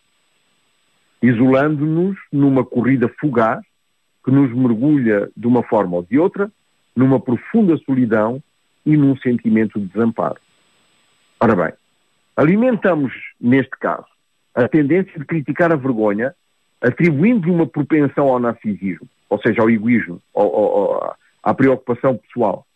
Isolando-nos 1.22 2.16
numa 2.32 2.64
corrida 2.64 3.08
fugaz 3.20 3.60
que 4.24 4.30
nos 4.30 4.52
mergulha 4.52 5.30
de 5.36 5.46
uma 5.46 5.62
forma 5.62 5.96
ou 5.96 6.02
de 6.02 6.18
outra 6.18 6.50
numa 6.94 7.20
profunda 7.20 7.76
solidão 7.78 8.42
e 8.84 8.96
num 8.96 9.16
sentimento 9.16 9.78
de 9.78 9.86
desamparo. 9.86 10.40
Ora 11.40 11.54
bem, 11.54 11.72
alimentamos, 12.36 13.12
neste 13.40 13.76
caso, 13.78 14.06
a 14.54 14.68
tendência 14.68 15.18
de 15.18 15.24
criticar 15.24 15.72
a 15.72 15.76
vergonha, 15.76 16.34
atribuindo-lhe 16.80 17.52
uma 17.52 17.66
propensão 17.66 18.28
ao 18.28 18.40
narcisismo, 18.40 19.08
ou 19.28 19.40
seja, 19.40 19.62
ao 19.62 19.70
egoísmo, 19.70 20.20
ao, 20.34 20.54
ao, 20.54 21.16
à 21.42 21.54
preocupação 21.54 22.16
pessoal. 22.16 22.66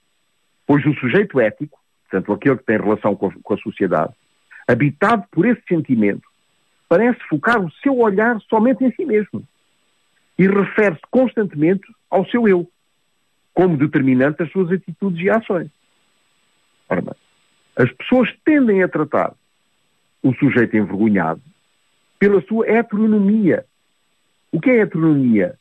Pois 0.67 0.85
o 0.87 0.95
sujeito 0.95 1.41
ético, 1.41 1.79
portanto, 2.09 2.33
aquele 2.33 2.57
que 2.59 2.65
tem 2.65 2.79
relação 2.79 3.17
com 3.17 3.27
a, 3.27 3.33
com 3.43 3.55
a 3.55 3.59
sociedade, 3.59 4.13
habitado 4.69 5.25
por 5.31 5.45
esse 5.45 5.63
sentimento, 5.69 6.23
parece 6.93 7.19
focar 7.27 7.59
o 7.59 7.73
seu 7.83 7.99
olhar 8.01 8.39
somente 8.51 8.85
em 8.85 8.93
si 8.93 9.07
mesmo 9.07 9.43
e 10.39 10.47
refere-se 10.47 11.01
constantemente 11.11 11.91
ao 12.11 12.27
seu 12.27 12.47
eu, 12.47 12.69
como 13.55 13.79
determinante 13.79 14.41
das 14.41 14.53
suas 14.53 14.71
atitudes 14.71 15.19
e 15.25 15.31
ações. 15.31 15.71
Ora 16.91 17.01
bem, 17.01 17.15
as 17.77 17.91
pessoas 17.93 18.29
tendem 18.45 18.83
a 18.83 18.89
tratar 18.89 19.33
o 20.23 20.35
sujeito 20.35 20.77
envergonhado 20.77 21.41
pela 22.19 22.43
sua 22.43 22.69
heteronomia. 22.69 23.65
O 24.53 24.61
que 24.61 24.69
é 24.69 24.81
heteronomia? 24.81 25.59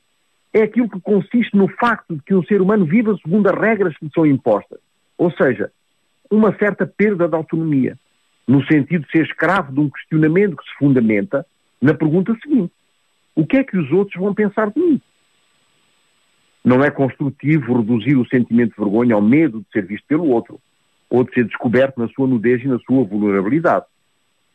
É 0.54 0.64
aquilo 0.64 0.90
que 0.90 1.00
consiste 1.00 1.56
no 1.56 1.70
facto 1.70 2.14
de 2.14 2.22
que 2.24 2.36
um 2.36 2.44
ser 2.44 2.62
humano 2.62 2.84
viva 2.84 3.18
segundo 3.24 3.48
as 3.48 3.58
regras 3.58 3.98
que 3.98 4.04
lhe 4.04 4.12
são 4.14 4.26
impostas. 4.26 4.80
Ou 5.18 5.32
seja, 5.32 5.72
uma 6.30 6.54
certa 6.58 6.86
perda 6.86 7.26
de 7.26 7.36
autonomia, 7.36 7.98
no 8.48 8.66
sentido 8.66 9.06
de 9.06 9.12
ser 9.12 9.26
escravo 9.26 9.72
de 9.72 9.80
um 9.80 9.90
questionamento 9.90 10.58
que 10.58 10.64
se 10.64 10.78
fundamenta 10.78 11.46
na 11.82 11.94
pergunta 11.94 12.36
seguinte: 12.42 12.74
o 13.36 13.46
que 13.46 13.58
é 13.58 13.64
que 13.64 13.78
os 13.78 13.92
outros 13.92 14.20
vão 14.20 14.34
pensar 14.34 14.70
de 14.72 14.80
mim? 14.80 15.02
Não 16.64 16.84
é 16.84 16.92
construtivo 16.92 17.78
reduzir 17.78 18.16
o 18.16 18.28
sentimento 18.28 18.72
de 18.72 18.78
vergonha 18.78 19.16
ao 19.16 19.22
medo 19.22 19.60
de 19.62 19.66
ser 19.72 19.86
visto 19.86 20.06
pelo 20.08 20.28
outro, 20.28 20.60
ou 21.10 21.24
de 21.24 21.34
ser 21.34 21.46
descoberto 21.46 22.00
na 22.00 22.08
sua 22.10 22.28
nudez 22.28 22.64
e 22.64 22.68
na 22.68 22.80
sua 22.80 23.04
vulnerabilidade. 23.04 23.86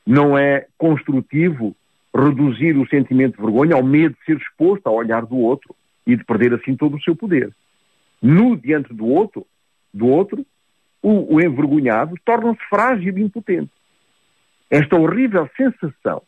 Não 0.07 0.39
é 0.39 0.67
construtivo 0.79 1.75
reduzir 2.15 2.77
o 2.77 2.89
sentimento 2.89 3.37
de 3.37 3.43
vergonha 3.43 3.75
ao 3.75 3.83
medo 3.83 4.15
de 4.15 4.25
ser 4.25 4.37
exposto 4.37 4.87
ao 4.87 4.95
olhar 4.95 5.27
do 5.27 5.37
outro 5.37 5.75
e 6.07 6.17
de 6.17 6.25
perder 6.25 6.55
assim 6.55 6.77
todo 6.77 6.97
o 6.97 7.03
seu 7.03 7.17
poder. 7.17 7.53
No 8.23 8.57
diante 8.57 8.95
do 8.95 9.07
outro, 9.07 9.47
do 9.93 10.07
outro, 10.07 10.47
o, 11.03 11.35
o 11.35 11.41
envergonhado 11.41 12.15
torna-se 12.25 12.61
frágil 12.69 13.17
e 13.17 13.23
impotente. 13.23 13.71
Esta 14.71 14.97
horrível 14.97 15.49
sensação 15.57 16.23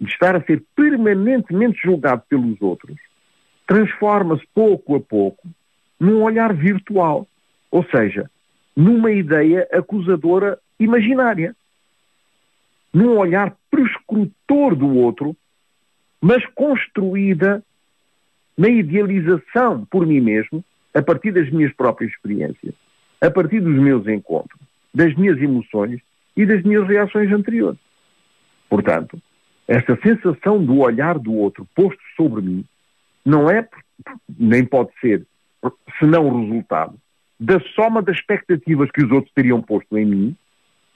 de 0.00 0.10
estar 0.10 0.36
a 0.36 0.42
ser 0.44 0.62
permanentemente 0.74 1.80
julgado 1.82 2.22
pelos 2.28 2.60
outros, 2.60 2.96
transforma-se 3.66 4.46
pouco 4.54 4.96
a 4.96 5.00
pouco 5.00 5.48
num 5.98 6.22
olhar 6.22 6.54
virtual, 6.54 7.26
ou 7.70 7.84
seja, 7.84 8.30
numa 8.76 9.10
ideia 9.10 9.66
acusadora 9.72 10.58
imaginária, 10.78 11.56
num 12.92 13.16
olhar 13.16 13.56
prescrutor 13.70 14.74
do 14.74 14.94
outro, 14.96 15.34
mas 16.20 16.44
construída 16.54 17.62
na 18.56 18.68
idealização 18.68 19.84
por 19.86 20.06
mim 20.06 20.20
mesmo, 20.20 20.64
a 20.94 21.02
partir 21.02 21.32
das 21.32 21.50
minhas 21.50 21.72
próprias 21.74 22.10
experiências, 22.12 22.74
a 23.20 23.30
partir 23.30 23.60
dos 23.60 23.74
meus 23.74 24.06
encontros, 24.06 24.60
das 24.94 25.14
minhas 25.14 25.40
emoções 25.40 26.00
e 26.36 26.44
das 26.44 26.62
minhas 26.62 26.86
reações 26.86 27.32
anteriores. 27.32 27.78
Portanto, 28.68 29.20
essa 29.66 29.98
sensação 30.02 30.62
do 30.64 30.78
olhar 30.78 31.18
do 31.18 31.32
outro 31.34 31.66
posto 31.74 32.00
sobre 32.16 32.42
mim 32.42 32.64
não 33.24 33.50
é, 33.50 33.66
nem 34.38 34.64
pode 34.64 34.90
ser, 35.00 35.26
senão 35.98 36.28
o 36.28 36.40
resultado 36.42 36.98
da 37.38 37.60
soma 37.74 38.02
das 38.02 38.16
expectativas 38.16 38.90
que 38.90 39.04
os 39.04 39.10
outros 39.10 39.32
teriam 39.34 39.60
posto 39.60 39.96
em 39.98 40.06
mim 40.06 40.36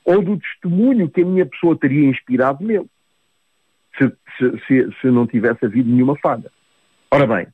ou 0.04 0.22
do 0.22 0.38
testemunho 0.38 1.10
que 1.10 1.22
a 1.22 1.26
minha 1.26 1.44
pessoa 1.44 1.76
teria 1.76 2.08
inspirado 2.08 2.64
nele, 2.64 2.86
se, 3.98 4.10
se, 4.66 4.88
se 5.00 5.06
não 5.08 5.26
tivesse 5.26 5.66
havido 5.66 5.90
nenhuma 5.90 6.16
falha. 6.16 6.50
Ora 7.10 7.26
bem, 7.26 7.46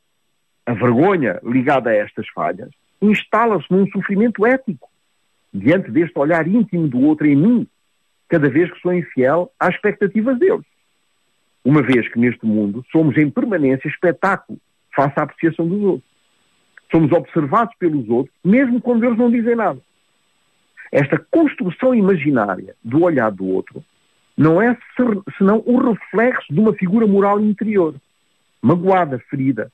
a 0.65 0.73
vergonha 0.73 1.41
ligada 1.43 1.91
a 1.91 1.95
estas 1.95 2.29
falhas 2.29 2.71
instala-se 3.01 3.67
num 3.71 3.87
sofrimento 3.89 4.47
ético 4.47 4.89
diante 5.53 5.91
deste 5.91 6.19
olhar 6.19 6.47
íntimo 6.47 6.89
do 6.89 7.01
outro 7.01 7.27
em 7.27 7.37
mim, 7.37 7.67
cada 8.29 8.49
vez 8.49 8.71
que 8.73 8.81
sou 8.81 8.93
infiel 8.93 9.51
às 9.59 9.75
expectativas 9.75 10.39
deles 10.39 10.65
uma 11.67 11.83
vez 11.83 12.07
que 12.13 12.21
neste 12.21 12.47
mundo 12.47 12.85
somos 12.93 13.17
em 13.17 13.29
permanência 13.29 13.89
espetáculo 13.89 14.57
face 14.95 15.15
à 15.19 15.25
apreciação 15.25 15.67
dos 15.67 15.83
outros. 15.83 16.11
Somos 16.93 17.11
observados 17.11 17.75
pelos 17.77 18.09
outros, 18.09 18.33
mesmo 18.45 18.81
quando 18.81 19.05
eles 19.05 19.19
não 19.19 19.29
dizem 19.29 19.57
nada. 19.57 19.81
Esta 20.93 21.19
construção 21.19 21.93
imaginária 21.93 22.77
do 22.85 23.03
olhar 23.03 23.33
do 23.33 23.45
outro 23.45 23.85
não 24.39 24.63
é 24.63 24.79
senão 25.37 25.61
o 25.67 25.93
reflexo 25.93 26.55
de 26.55 26.61
uma 26.61 26.73
figura 26.73 27.05
moral 27.05 27.41
interior, 27.41 27.97
magoada, 28.63 29.19
ferida. 29.29 29.73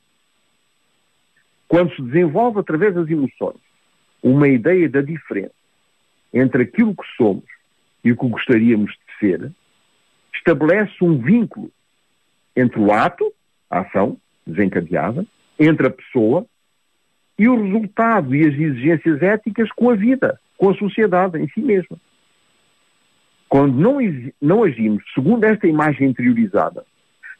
Quando 1.72 1.90
se 1.96 2.02
desenvolve 2.02 2.60
através 2.60 2.94
das 2.94 3.08
emoções 3.08 3.56
uma 4.22 4.46
ideia 4.46 4.90
da 4.90 5.00
diferença 5.00 5.54
entre 6.30 6.64
aquilo 6.64 6.94
que 6.94 7.06
somos 7.16 7.46
e 8.04 8.12
o 8.12 8.16
que 8.18 8.28
gostaríamos 8.28 8.90
de 8.92 9.18
ser, 9.18 9.50
estabelece 10.34 10.92
um 11.00 11.16
vínculo 11.16 11.72
entre 12.54 12.78
o 12.78 12.92
ato, 12.92 13.32
a 13.70 13.80
ação 13.80 14.18
desencadeada, 14.46 15.24
entre 15.58 15.86
a 15.86 15.90
pessoa 15.90 16.44
e 17.38 17.48
o 17.48 17.64
resultado 17.64 18.34
e 18.34 18.42
as 18.42 18.52
exigências 18.52 19.22
éticas 19.22 19.72
com 19.72 19.88
a 19.88 19.94
vida, 19.94 20.38
com 20.58 20.68
a 20.68 20.74
sociedade 20.74 21.38
em 21.38 21.48
si 21.48 21.62
mesma. 21.62 21.96
Quando 23.48 23.78
não, 23.78 23.96
não 24.42 24.62
agimos 24.62 25.02
segundo 25.14 25.42
esta 25.44 25.66
imagem 25.66 26.10
interiorizada, 26.10 26.84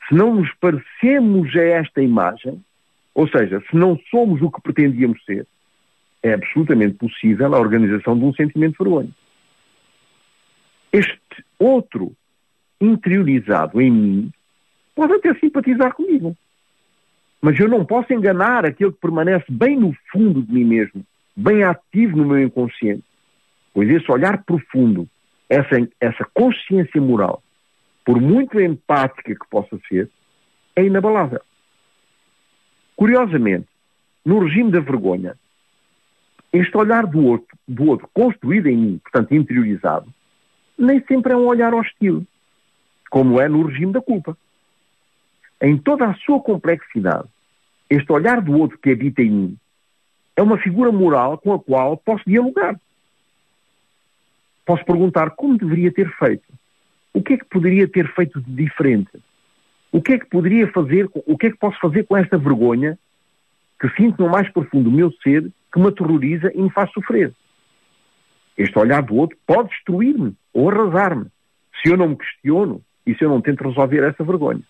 se 0.09 0.15
não 0.15 0.37
nos 0.37 0.51
parecemos 0.55 1.55
a 1.55 1.63
esta 1.65 2.01
imagem, 2.01 2.65
ou 3.15 3.29
seja, 3.29 3.63
se 3.71 3.77
não 3.77 3.99
somos 4.11 4.41
o 4.41 4.51
que 4.51 4.61
pretendíamos 4.63 5.23
ser, 5.25 5.47
é 6.23 6.35
absolutamente 6.35 6.95
possível 6.95 7.55
a 7.55 7.59
organização 7.59 8.19
de 8.19 8.25
um 8.25 8.33
sentimento 8.33 8.73
de 8.73 8.79
vergonha. 8.79 9.11
Este 10.93 11.45
outro 11.59 12.13
interiorizado 12.81 13.81
em 13.81 13.91
mim 13.91 14.33
pode 14.95 15.15
até 15.15 15.35
simpatizar 15.35 15.95
comigo. 15.95 16.37
Mas 17.41 17.59
eu 17.59 17.69
não 17.69 17.85
posso 17.85 18.13
enganar 18.13 18.65
aquele 18.65 18.93
que 18.93 19.01
permanece 19.01 19.47
bem 19.49 19.77
no 19.77 19.95
fundo 20.13 20.43
de 20.43 20.53
mim 20.53 20.65
mesmo, 20.65 21.05
bem 21.35 21.65
ativo 21.65 22.17
no 22.17 22.27
meu 22.27 22.41
inconsciente. 22.41 23.05
Pois 23.75 23.89
esse 23.89 24.11
olhar 24.11 24.45
profundo, 24.45 25.09
essa, 25.49 25.77
essa 26.01 26.25
consciência 26.33 27.01
moral, 27.01 27.43
por 28.05 28.21
muito 28.21 28.61
empática 28.61 29.35
que 29.35 29.51
possa 29.51 29.79
ser, 29.89 30.09
é 30.77 30.85
inabalável. 30.85 31.41
Curiosamente, 33.03 33.67
no 34.25 34.39
regime 34.39 34.71
da 34.71 34.79
vergonha, 34.79 35.35
este 36.53 36.77
olhar 36.77 37.05
do 37.05 37.27
outro, 37.27 37.59
do 37.67 37.87
outro 37.87 38.09
construído 38.15 38.69
em 38.69 38.77
mim, 38.77 38.99
portanto 38.99 39.35
interiorizado, 39.35 40.07
nem 40.79 41.05
sempre 41.07 41.33
é 41.33 41.37
um 41.37 41.47
olhar 41.47 41.75
hostil, 41.75 42.25
como 43.11 43.41
é 43.41 43.49
no 43.49 43.67
regime 43.67 43.93
da 43.93 44.01
culpa. 44.01 44.39
Em 45.61 45.77
toda 45.77 46.07
a 46.07 46.15
sua 46.15 46.41
complexidade, 46.41 47.27
este 47.91 48.13
olhar 48.13 48.41
do 48.41 48.57
outro 48.57 48.79
que 48.79 48.93
habita 48.93 49.21
em 49.21 49.31
mim 49.33 49.59
é 50.37 50.43
uma 50.43 50.59
figura 50.59 50.93
moral 50.93 51.37
com 51.39 51.53
a 51.53 51.59
qual 51.59 51.97
posso 51.97 52.23
dialogar. 52.25 52.81
Posso 54.65 54.85
perguntar 54.85 55.31
como 55.31 55.59
deveria 55.59 55.93
ter 55.93 56.09
feito. 56.19 56.47
O 57.13 57.21
que 57.21 57.33
é 57.33 57.37
que 57.37 57.47
poderia 57.47 57.89
ter 57.89 58.15
feito 58.15 58.41
de 58.41 58.65
diferente? 58.65 59.11
O 59.93 60.01
que 60.01 60.15
é 60.15 60.19
que 60.19 60.27
poderia 60.27 60.67
fazer, 60.73 61.07
o 61.15 61.37
que 61.37 61.49
é 61.49 61.51
que 61.51 61.59
posso 61.59 61.79
fazer 61.79 62.05
com 62.05 62.17
esta 62.17 62.39
vergonha 62.39 62.99
que 63.79 63.91
sinto 63.91 64.23
no 64.23 64.31
mais 64.31 64.49
profundo 64.51 64.89
do 64.89 64.97
meu 64.97 65.13
ser, 65.23 65.51
que 65.71 65.79
me 65.79 65.89
aterroriza 65.89 66.51
e 66.55 66.63
me 66.63 66.71
faz 66.71 66.91
sofrer? 66.93 67.31
Este 68.57 68.79
olhar 68.79 69.03
do 69.03 69.15
outro 69.15 69.37
pode 69.47 69.69
destruir-me 69.69 70.35
ou 70.55 70.71
arrasar-me, 70.71 71.27
se 71.83 71.91
eu 71.91 71.97
não 71.99 72.09
me 72.09 72.17
questiono 72.17 72.81
e 73.07 73.15
se 73.15 73.23
eu 73.23 73.29
não 73.29 73.43
tento 73.43 73.69
resolver 73.69 74.03
essa 74.03 74.25
vergonha. 74.25 74.63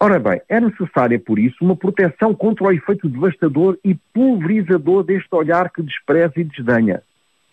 Ora 0.00 0.18
bem, 0.18 0.40
é 0.48 0.60
necessária, 0.60 1.18
por 1.18 1.38
isso, 1.38 1.56
uma 1.60 1.76
proteção 1.76 2.34
contra 2.34 2.64
o 2.64 2.72
efeito 2.72 3.08
devastador 3.08 3.78
e 3.84 3.94
pulverizador 4.12 5.04
deste 5.04 5.32
olhar 5.32 5.70
que 5.70 5.82
despreza 5.82 6.34
e 6.36 6.44
desdenha, 6.44 7.02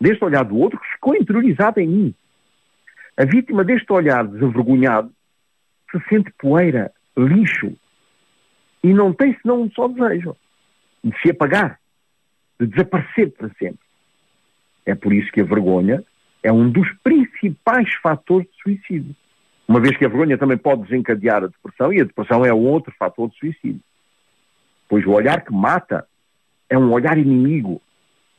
deste 0.00 0.24
olhar 0.24 0.44
do 0.44 0.58
outro 0.58 0.80
que 0.80 0.92
ficou 0.92 1.14
interiorizado 1.14 1.78
em 1.78 1.86
mim. 1.86 2.14
A 3.16 3.24
vítima 3.24 3.62
deste 3.62 3.92
olhar 3.92 4.26
desavergonhado 4.26 5.12
se 5.92 6.08
sente 6.08 6.32
poeira, 6.38 6.90
lixo, 7.16 7.76
e 8.82 8.92
não 8.92 9.12
tem 9.12 9.36
senão 9.40 9.62
um 9.62 9.70
só 9.70 9.86
desejo, 9.86 10.36
de 11.04 11.16
se 11.20 11.30
apagar, 11.30 11.78
de 12.58 12.66
desaparecer 12.66 13.30
para 13.32 13.48
sempre. 13.50 13.80
É 14.84 14.94
por 14.94 15.12
isso 15.12 15.30
que 15.30 15.40
a 15.40 15.44
vergonha 15.44 16.02
é 16.42 16.52
um 16.52 16.68
dos 16.68 16.90
principais 17.04 17.92
fatores 18.02 18.48
de 18.48 18.62
suicídio. 18.62 19.14
Uma 19.68 19.80
vez 19.80 19.96
que 19.96 20.04
a 20.04 20.08
vergonha 20.08 20.36
também 20.36 20.58
pode 20.58 20.82
desencadear 20.82 21.44
a 21.44 21.46
depressão, 21.46 21.92
e 21.92 22.00
a 22.00 22.04
depressão 22.04 22.44
é 22.44 22.52
outro 22.52 22.92
fator 22.98 23.30
de 23.30 23.38
suicídio. 23.38 23.80
Pois 24.88 25.06
o 25.06 25.12
olhar 25.12 25.44
que 25.44 25.52
mata 25.52 26.06
é 26.68 26.76
um 26.76 26.92
olhar 26.92 27.16
inimigo, 27.16 27.80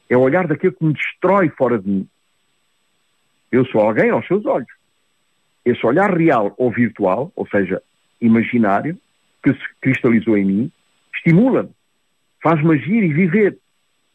é 0.09 0.17
o 0.17 0.21
olhar 0.21 0.47
daquele 0.47 0.73
que 0.73 0.83
me 0.83 0.93
destrói 0.93 1.49
fora 1.49 1.79
de 1.79 1.89
mim. 1.89 2.09
Eu 3.51 3.65
sou 3.67 3.81
alguém 3.81 4.09
aos 4.09 4.27
seus 4.27 4.45
olhos. 4.45 4.82
Esse 5.65 5.85
olhar 5.85 6.15
real 6.15 6.53
ou 6.57 6.71
virtual, 6.71 7.31
ou 7.35 7.47
seja, 7.47 7.81
imaginário, 8.19 8.97
que 9.41 9.51
se 9.53 9.75
cristalizou 9.81 10.37
em 10.37 10.45
mim, 10.45 10.71
estimula-me, 11.15 11.71
faz-me 12.41 12.75
agir 12.75 13.03
e 13.03 13.13
viver. 13.13 13.57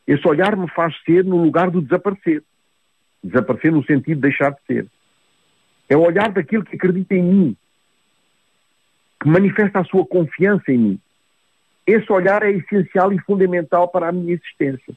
Esse 0.06 0.26
olhar 0.26 0.56
me 0.56 0.68
faz 0.70 0.94
ser 1.04 1.24
no 1.24 1.36
lugar 1.36 1.70
do 1.70 1.82
desaparecer. 1.82 2.42
Desaparecer 3.22 3.72
no 3.72 3.84
sentido 3.84 4.16
de 4.16 4.22
deixar 4.22 4.50
de 4.52 4.58
ser. 4.66 4.86
É 5.88 5.96
o 5.96 6.00
olhar 6.00 6.30
daquele 6.30 6.64
que 6.64 6.76
acredita 6.76 7.14
em 7.14 7.22
mim, 7.22 7.56
que 9.20 9.28
manifesta 9.28 9.80
a 9.80 9.84
sua 9.84 10.06
confiança 10.06 10.70
em 10.70 10.78
mim. 10.78 11.00
Esse 11.86 12.12
olhar 12.12 12.42
é 12.42 12.50
essencial 12.50 13.12
e 13.12 13.18
fundamental 13.20 13.88
para 13.88 14.08
a 14.08 14.12
minha 14.12 14.34
existência. 14.34 14.94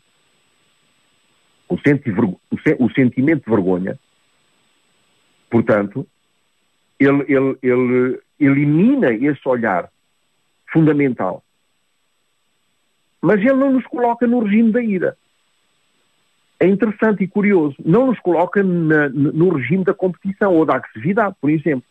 O, 1.70 1.76
o 1.76 2.92
sentimento 2.92 3.46
de 3.46 3.50
vergonha, 3.50 3.98
portanto, 5.50 6.06
ele, 7.04 7.26
ele, 7.28 7.58
ele 7.62 8.20
elimina 8.40 9.12
esse 9.12 9.48
olhar 9.48 9.90
fundamental. 10.72 11.44
Mas 13.22 13.40
ele 13.40 13.54
não 13.54 13.74
nos 13.74 13.86
coloca 13.86 14.26
no 14.26 14.44
regime 14.44 14.72
da 14.72 14.82
ira 14.82 15.18
é 16.62 16.68
interessante 16.68 17.24
e 17.24 17.28
curioso. 17.28 17.76
Não 17.84 18.06
nos 18.06 18.20
coloca 18.20 18.62
na, 18.62 19.10
no 19.10 19.50
regime 19.50 19.84
da 19.84 19.96
competição 19.96 20.54
ou 20.54 20.64
da 20.64 20.76
agressividade, 20.76 21.36
por 21.42 21.50
exemplo. 21.50 21.84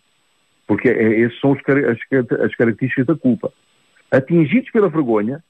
Porque 0.64 0.88
é, 0.88 1.22
essas 1.22 1.40
são 1.40 1.52
as, 1.52 1.58
as 2.40 2.54
características 2.54 3.04
da 3.04 3.16
culpa. 3.16 3.52
Atingidos 4.12 4.70
pela 4.70 4.88
vergonha, 4.88 5.42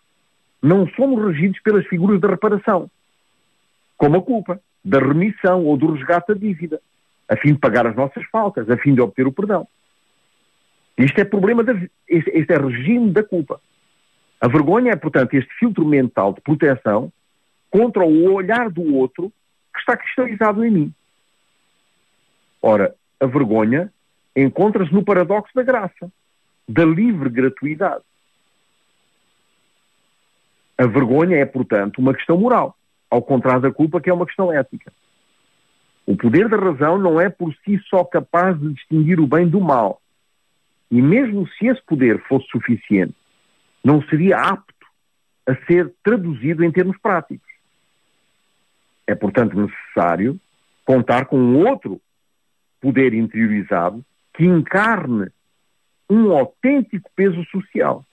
não 0.63 0.89
somos 0.97 1.23
regidos 1.23 1.61
pelas 1.61 1.87
figuras 1.87 2.19
da 2.19 2.29
reparação, 2.29 2.91
como 3.99 4.17
a 4.17 4.23
culpa, 4.23 4.59
da 4.83 4.99
remissão 4.99 5.67
ou 5.67 5.77
do 5.77 5.93
resgate 5.93 6.29
da 6.29 6.35
dívida, 6.35 6.81
a 7.31 7.37
fim 7.37 7.53
de 7.53 7.61
pagar 7.61 7.87
as 7.87 7.95
nossas 7.95 8.25
faltas, 8.27 8.69
a 8.69 8.77
fim 8.77 8.93
de 8.93 9.01
obter 9.01 9.25
o 9.25 9.33
perdão. 9.33 9.67
Isto 10.99 11.21
é 11.21 11.25
problema, 11.25 11.63
da, 11.63 11.73
este, 12.09 12.31
este 12.31 12.53
é 12.53 12.59
regime 12.59 13.13
da 13.13 13.23
culpa. 13.23 13.61
A 14.41 14.49
vergonha 14.49 14.91
é, 14.93 14.97
portanto, 14.97 15.35
este 15.35 15.53
filtro 15.55 15.87
mental 15.87 16.33
de 16.33 16.41
proteção 16.41 17.13
contra 17.71 18.05
o 18.05 18.33
olhar 18.33 18.69
do 18.69 18.97
outro 18.97 19.33
que 19.73 19.79
está 19.79 19.97
cristalizado 19.97 20.65
em 20.65 20.71
mim. 20.73 20.95
Ora, 22.61 22.95
a 23.21 23.27
vergonha 23.27 23.93
encontra-se 24.35 24.93
no 24.93 25.05
paradoxo 25.05 25.55
da 25.55 25.63
graça, 25.63 26.11
da 26.69 26.85
livre 26.85 27.31
gratuidade. 27.31 28.03
A 30.77 30.87
vergonha 30.87 31.37
é, 31.37 31.45
portanto, 31.45 31.99
uma 31.99 32.13
questão 32.13 32.37
moral, 32.37 32.77
ao 33.09 33.23
contrário 33.23 33.63
da 33.63 33.73
culpa, 33.73 34.01
que 34.01 34.11
é 34.11 34.13
uma 34.13 34.27
questão 34.27 34.53
ética. 34.53 34.93
O 36.11 36.17
poder 36.17 36.49
da 36.49 36.57
razão 36.57 36.99
não 36.99 37.21
é 37.21 37.29
por 37.29 37.55
si 37.65 37.79
só 37.89 38.03
capaz 38.03 38.59
de 38.59 38.73
distinguir 38.73 39.21
o 39.21 39.29
bem 39.29 39.49
do 39.49 39.61
mal. 39.61 40.03
E 40.91 41.01
mesmo 41.01 41.47
se 41.51 41.69
esse 41.69 41.81
poder 41.87 42.21
fosse 42.25 42.49
suficiente, 42.49 43.15
não 43.85 44.03
seria 44.09 44.37
apto 44.37 44.87
a 45.47 45.55
ser 45.67 45.95
traduzido 46.03 46.65
em 46.65 46.73
termos 46.73 46.99
práticos. 46.99 47.49
É, 49.07 49.15
portanto, 49.15 49.57
necessário 49.57 50.37
contar 50.85 51.27
com 51.27 51.39
um 51.39 51.65
outro 51.65 52.01
poder 52.81 53.15
interiorizado 53.15 54.05
que 54.35 54.45
encarne 54.45 55.31
um 56.11 56.33
autêntico 56.33 57.09
peso 57.15 57.45
social. 57.53 58.05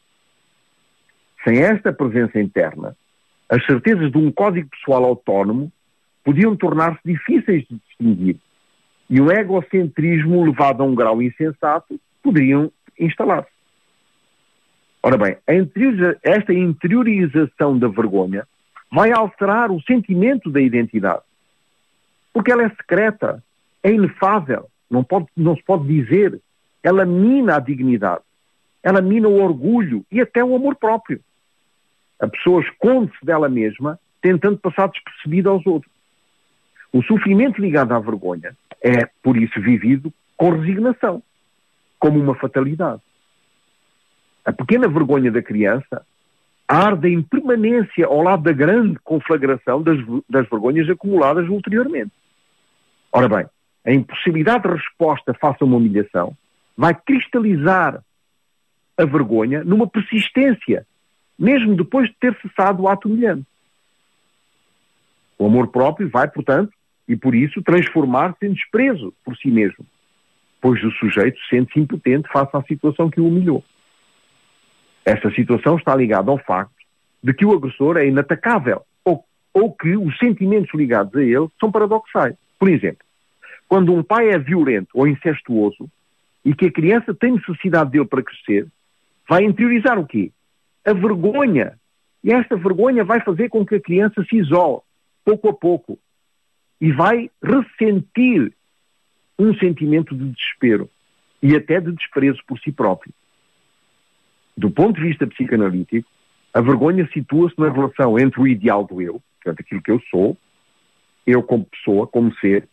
Sem 1.44 1.64
esta 1.64 1.92
presença 1.92 2.40
interna, 2.40 2.96
as 3.50 3.66
certezas 3.66 4.12
de 4.12 4.20
um 4.20 4.32
código 4.32 4.70
pessoal 4.70 5.04
autónomo 5.04 5.72
podiam 6.28 6.58
tornar-se 6.58 7.00
difíceis 7.06 7.66
de 7.70 7.80
distinguir 7.88 8.38
e 9.10 9.22
o 9.22 9.32
egocentrismo 9.32 10.44
levado 10.44 10.84
a 10.84 10.86
um 10.86 10.94
grau 10.94 11.22
insensato 11.22 11.98
poderiam 12.22 12.70
instalar-se. 13.00 13.50
Ora 15.02 15.18
bem, 15.18 15.38
esta 16.22 16.54
interiorização 16.54 17.80
da 17.80 17.88
vergonha 17.88 18.46
vai 18.92 19.14
alterar 19.14 19.72
o 19.72 19.82
sentimento 19.84 20.52
da 20.52 20.60
identidade. 20.60 21.22
Porque 22.34 22.52
ela 22.52 22.64
é 22.64 22.70
secreta, 22.72 23.42
é 23.82 23.94
inefável, 23.94 24.68
não, 24.92 25.06
pode, 25.06 25.28
não 25.34 25.56
se 25.56 25.64
pode 25.64 25.88
dizer. 25.88 26.42
Ela 26.84 27.06
mina 27.06 27.56
a 27.56 27.60
dignidade, 27.62 28.24
ela 28.84 29.02
mina 29.02 29.30
o 29.30 29.42
orgulho 29.42 30.06
e 30.12 30.20
até 30.20 30.44
o 30.44 30.54
amor 30.54 30.76
próprio. 30.76 31.22
A 32.20 32.28
pessoa 32.28 32.62
esconde-se 32.62 33.26
dela 33.26 33.48
mesma, 33.48 33.98
tentando 34.22 34.58
passar 34.58 34.90
despercebida 34.90 35.50
aos 35.50 35.66
outros. 35.66 35.97
O 36.92 37.04
sofrimento 37.04 37.62
ligado 37.62 37.94
à 37.94 38.00
vergonha 38.00 38.56
é, 38.82 39.06
por 39.22 39.38
isso, 39.38 39.60
vivido 39.60 40.14
com 40.36 40.52
resignação, 40.52 41.22
como 42.00 42.20
uma 42.20 42.36
fatalidade. 42.36 43.02
A 44.46 44.54
pequena 44.54 44.88
vergonha 44.88 45.32
da 45.32 45.42
criança 45.42 46.06
arde 46.68 47.10
em 47.10 47.22
permanência 47.22 48.06
ao 48.06 48.22
lado 48.22 48.44
da 48.44 48.52
grande 48.52 48.98
conflagração 49.04 49.82
das, 49.82 49.98
das 50.30 50.48
vergonhas 50.50 50.90
acumuladas 50.90 51.48
ulteriormente. 51.48 52.12
Ora 53.12 53.30
bem, 53.30 53.46
a 53.86 53.92
impossibilidade 53.92 54.64
de 54.64 54.76
resposta 54.76 55.34
face 55.34 55.58
a 55.62 55.66
uma 55.66 55.78
humilhação 55.78 56.36
vai 56.76 56.94
cristalizar 56.94 58.04
a 58.98 59.06
vergonha 59.06 59.64
numa 59.64 59.88
persistência, 59.88 60.86
mesmo 61.38 61.76
depois 61.76 62.10
de 62.10 62.16
ter 62.20 62.38
cessado 62.42 62.84
o 62.84 62.90
ato 62.90 63.08
humilhante. 63.08 63.48
O 65.38 65.46
amor 65.46 65.68
próprio 65.68 66.10
vai, 66.10 66.28
portanto, 66.28 66.72
e 67.08 67.16
por 67.16 67.34
isso 67.34 67.62
transformar-se 67.62 68.46
em 68.46 68.54
desprezo 68.54 69.14
por 69.24 69.36
si 69.38 69.50
mesmo, 69.50 69.86
pois 70.62 70.84
o 70.84 70.92
sujeito 70.92 71.40
sente-se 71.50 71.80
impotente 71.80 72.28
face 72.32 72.56
à 72.56 72.62
situação 72.64 73.10
que 73.10 73.22
o 73.22 73.28
humilhou. 73.28 73.64
Esta 75.06 75.32
situação 75.32 75.78
está 75.78 75.96
ligada 75.96 76.30
ao 76.30 76.38
facto 76.38 76.76
de 77.24 77.34
que 77.34 77.46
o 77.46 77.54
agressor 77.54 77.98
é 77.98 78.08
inatacável 78.08 78.82
ou, 79.06 79.24
ou 79.54 79.72
que 79.74 79.96
os 79.96 80.18
sentimentos 80.18 80.74
ligados 80.74 81.16
a 81.16 81.24
ele 81.24 81.48
são 81.60 81.72
paradoxais. 81.72 82.36
Por 82.60 82.70
exemplo, 82.70 83.06
quando 83.68 83.94
um 83.94 84.04
pai 84.04 84.30
é 84.30 84.38
violento 84.38 84.90
ou 84.94 85.08
incestuoso 85.08 85.90
e 86.44 86.54
que 86.54 86.66
a 86.68 86.72
criança 86.72 87.14
tem 87.14 87.34
necessidade 87.34 87.92
dele 87.92 88.06
para 88.06 88.24
crescer, 88.24 88.68
vai 89.28 89.44
interiorizar 89.44 90.00
o 90.00 90.06
quê? 90.06 90.32
A 90.86 90.94
vergonha. 90.94 91.78
E 92.24 92.32
esta 92.32 92.56
vergonha 92.56 93.04
vai 93.04 93.22
fazer 93.22 93.50
com 93.50 93.66
que 93.66 93.76
a 93.76 93.82
criança 93.82 94.24
se 94.30 94.38
isole, 94.38 94.82
pouco 95.24 95.50
a 95.50 95.54
pouco, 95.54 96.00
e 96.80 96.92
vai 96.92 97.30
ressentir 97.44 98.54
um 99.38 99.54
sentimento 99.56 100.16
de 100.16 100.30
desespero 100.30 100.90
e 101.42 101.56
até 101.56 101.80
de 101.80 101.92
desprezo 101.92 102.40
por 102.48 102.60
si 102.60 102.72
próprio. 102.72 103.14
Do 104.56 104.72
ponto 104.72 105.00
de 105.00 105.08
vista 105.08 105.28
psicanalítico, 105.28 106.10
a 106.54 106.62
vergonha 106.62 107.08
situa-se 107.14 107.60
na 107.60 107.70
relação 107.70 108.18
entre 108.18 108.42
o 108.42 108.48
ideal 108.48 108.84
do 108.84 109.02
eu, 109.02 109.22
portanto, 109.36 109.60
aquilo 109.62 109.82
que 109.82 109.92
eu 109.92 110.02
sou, 110.10 110.36
eu 111.26 111.44
como 111.44 111.66
pessoa, 111.66 112.08
como 112.08 112.34
ser, 112.38 112.68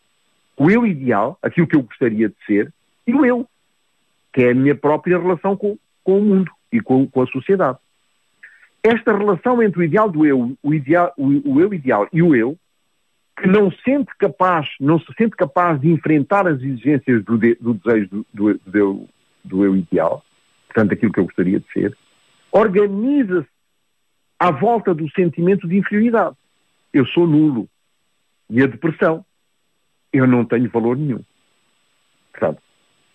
o 0.57 0.71
eu 0.71 0.87
ideal, 0.87 1.39
aquilo 1.43 1.67
que 1.67 1.77
eu 1.77 1.83
gostaria 1.83 2.29
de 2.29 2.37
ser, 2.47 2.73
e 3.07 3.15
o 3.15 3.27
eu, 3.27 3.47
que 4.33 4.43
é 4.43 4.53
a 4.53 4.55
minha 4.55 4.75
própria 4.75 5.19
relação 5.19 5.57
com, 5.57 5.77
com 6.03 6.19
o 6.19 6.23
mundo 6.23 6.51
e 6.73 6.81
com, 6.81 7.07
com, 7.07 7.23
a 7.23 7.27
sociedade. 7.27 7.79
Esta 8.83 9.17
relação 9.17 9.63
entre 9.63 9.81
o 9.81 9.83
ideal 9.83 10.11
do 10.11 10.25
eu, 10.25 10.57
o, 10.63 10.75
ideal, 10.75 11.13
o, 11.17 11.55
o 11.55 11.61
eu 11.61 11.75
ideal 11.75 12.09
e 12.13 12.23
o 12.23 12.35
eu, 12.35 12.57
que 13.37 13.49
não 13.49 13.71
sente 13.71 14.13
capaz, 14.19 14.69
não 14.81 14.99
se 14.99 15.13
sente 15.19 15.37
capaz 15.37 15.81
de 15.81 15.91
enfrentar 15.91 16.47
as 16.47 16.61
exigências 16.61 17.25
do, 17.25 17.37
de, 17.37 17.55
do 17.57 17.75
desejo 17.75 18.09
do, 18.11 18.27
do, 18.33 18.61
do, 18.67 19.09
do 19.45 19.65
eu 19.65 19.77
ideal, 19.77 20.25
portanto, 20.67 20.93
aquilo 20.93 21.13
que 21.13 21.21
eu 21.21 21.25
gostaria 21.25 21.59
de 21.59 21.67
ser, 21.73 21.97
organiza-se 22.53 23.49
à 24.39 24.51
volta 24.51 24.95
do 24.95 25.11
sentimento 25.11 25.67
de 25.67 25.77
inferioridade. 25.77 26.37
Eu 26.93 27.07
sou 27.07 27.27
nulo. 27.27 27.69
E 28.49 28.63
a 28.63 28.67
depressão. 28.67 29.25
Eu 30.13 30.27
não 30.27 30.45
tenho 30.45 30.71
valor 30.71 30.97
nenhum. 30.97 31.21
Portanto, 32.31 32.63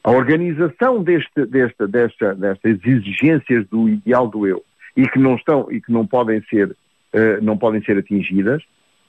a 0.03 0.11
organização 0.11 1.03
deste, 1.03 1.45
desta, 1.45 1.87
desta, 1.87 2.35
destas 2.35 2.79
exigências 2.83 3.67
do 3.67 3.87
ideal 3.87 4.27
do 4.27 4.47
eu 4.47 4.63
e 4.95 5.07
que 5.07 5.19
não 5.19 5.35
estão 5.35 5.71
e 5.71 5.81
que 5.81 5.91
não 5.91 6.05
podem 6.05 6.41
ser, 6.49 6.71
uh, 6.71 7.41
não 7.41 7.57
podem 7.57 7.81
ser 7.83 7.97
atingidas, 7.97 8.63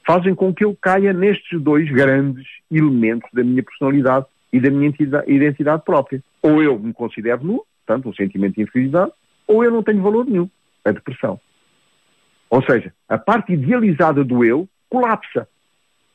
fazem 0.07 0.35
com 0.35 0.53
que 0.53 0.65
eu 0.65 0.77
caia 0.81 1.13
nestes 1.13 1.61
dois 1.61 1.91
grandes 1.91 2.47
elementos 2.71 3.29
da 3.33 3.43
minha 3.45 3.63
personalidade 3.63 4.27
e 4.53 4.61
da 4.61 4.71
minha 4.71 4.93
identidade 5.27 5.85
própria. 5.85 6.23
Ou 6.43 6.63
eu 6.63 6.79
me 6.79 6.93
considero 6.93 7.45
nulo, 7.45 7.67
portanto, 7.87 8.09
um 8.09 8.15
sentimento 8.15 8.55
de 8.55 8.63
inferioridade, 8.63 9.13
ou 9.47 9.65
eu 9.65 9.71
não 9.71 9.83
tenho 9.83 10.03
valor 10.03 10.27
nenhum, 10.27 10.49
a 10.85 10.91
depressão. 10.91 11.41
Ou 12.49 12.63
seja, 12.65 12.93
a 13.09 13.19
parte 13.19 13.53
idealizada 13.53 14.25
do 14.25 14.45
eu 14.45 14.69
colapsa, 14.89 15.49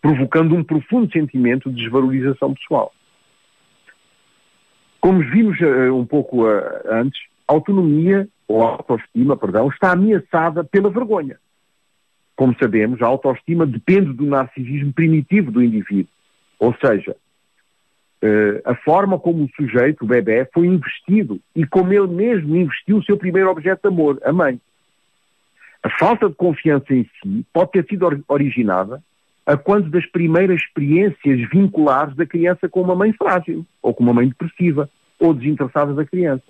provocando 0.01 0.55
um 0.55 0.63
profundo 0.63 1.11
sentimento 1.11 1.69
de 1.69 1.83
desvalorização 1.83 2.53
pessoal. 2.53 2.93
Como 4.99 5.19
vimos 5.19 5.59
uh, 5.61 5.95
um 5.95 6.05
pouco 6.05 6.45
uh, 6.45 6.61
antes, 6.89 7.19
a 7.47 7.53
autonomia, 7.53 8.27
ou 8.47 8.63
a 8.63 8.71
autoestima, 8.71 9.37
perdão, 9.37 9.69
está 9.69 9.91
ameaçada 9.91 10.63
pela 10.63 10.89
vergonha. 10.89 11.39
Como 12.35 12.55
sabemos, 12.59 13.01
a 13.01 13.07
autoestima 13.07 13.65
depende 13.65 14.11
do 14.13 14.25
narcisismo 14.25 14.91
primitivo 14.91 15.51
do 15.51 15.63
indivíduo. 15.63 16.11
Ou 16.59 16.75
seja, 16.83 17.11
uh, 17.11 18.61
a 18.65 18.75
forma 18.75 19.17
como 19.17 19.45
o 19.45 19.49
sujeito, 19.55 20.03
o 20.03 20.07
bebê, 20.07 20.47
foi 20.53 20.67
investido 20.67 21.39
e 21.55 21.65
como 21.65 21.93
ele 21.93 22.07
mesmo 22.07 22.55
investiu 22.55 22.97
o 22.97 23.03
seu 23.03 23.17
primeiro 23.17 23.49
objeto 23.49 23.81
de 23.83 23.87
amor, 23.87 24.19
a 24.23 24.33
mãe. 24.33 24.59
A 25.81 25.89
falta 25.89 26.27
de 26.27 26.35
confiança 26.35 26.93
em 26.93 27.03
si 27.03 27.45
pode 27.53 27.71
ter 27.71 27.85
sido 27.85 28.23
originada 28.27 29.01
a 29.45 29.55
quando 29.55 29.89
das 29.89 30.05
primeiras 30.07 30.59
experiências 30.59 31.47
vinculares 31.49 32.15
da 32.15 32.25
criança 32.25 32.67
com 32.67 32.81
uma 32.81 32.95
mãe 32.95 33.13
frágil, 33.13 33.65
ou 33.81 33.93
com 33.93 34.03
uma 34.03 34.13
mãe 34.13 34.27
depressiva, 34.27 34.89
ou 35.19 35.33
desinteressada 35.33 35.93
da 35.93 36.03
criança. 36.03 36.45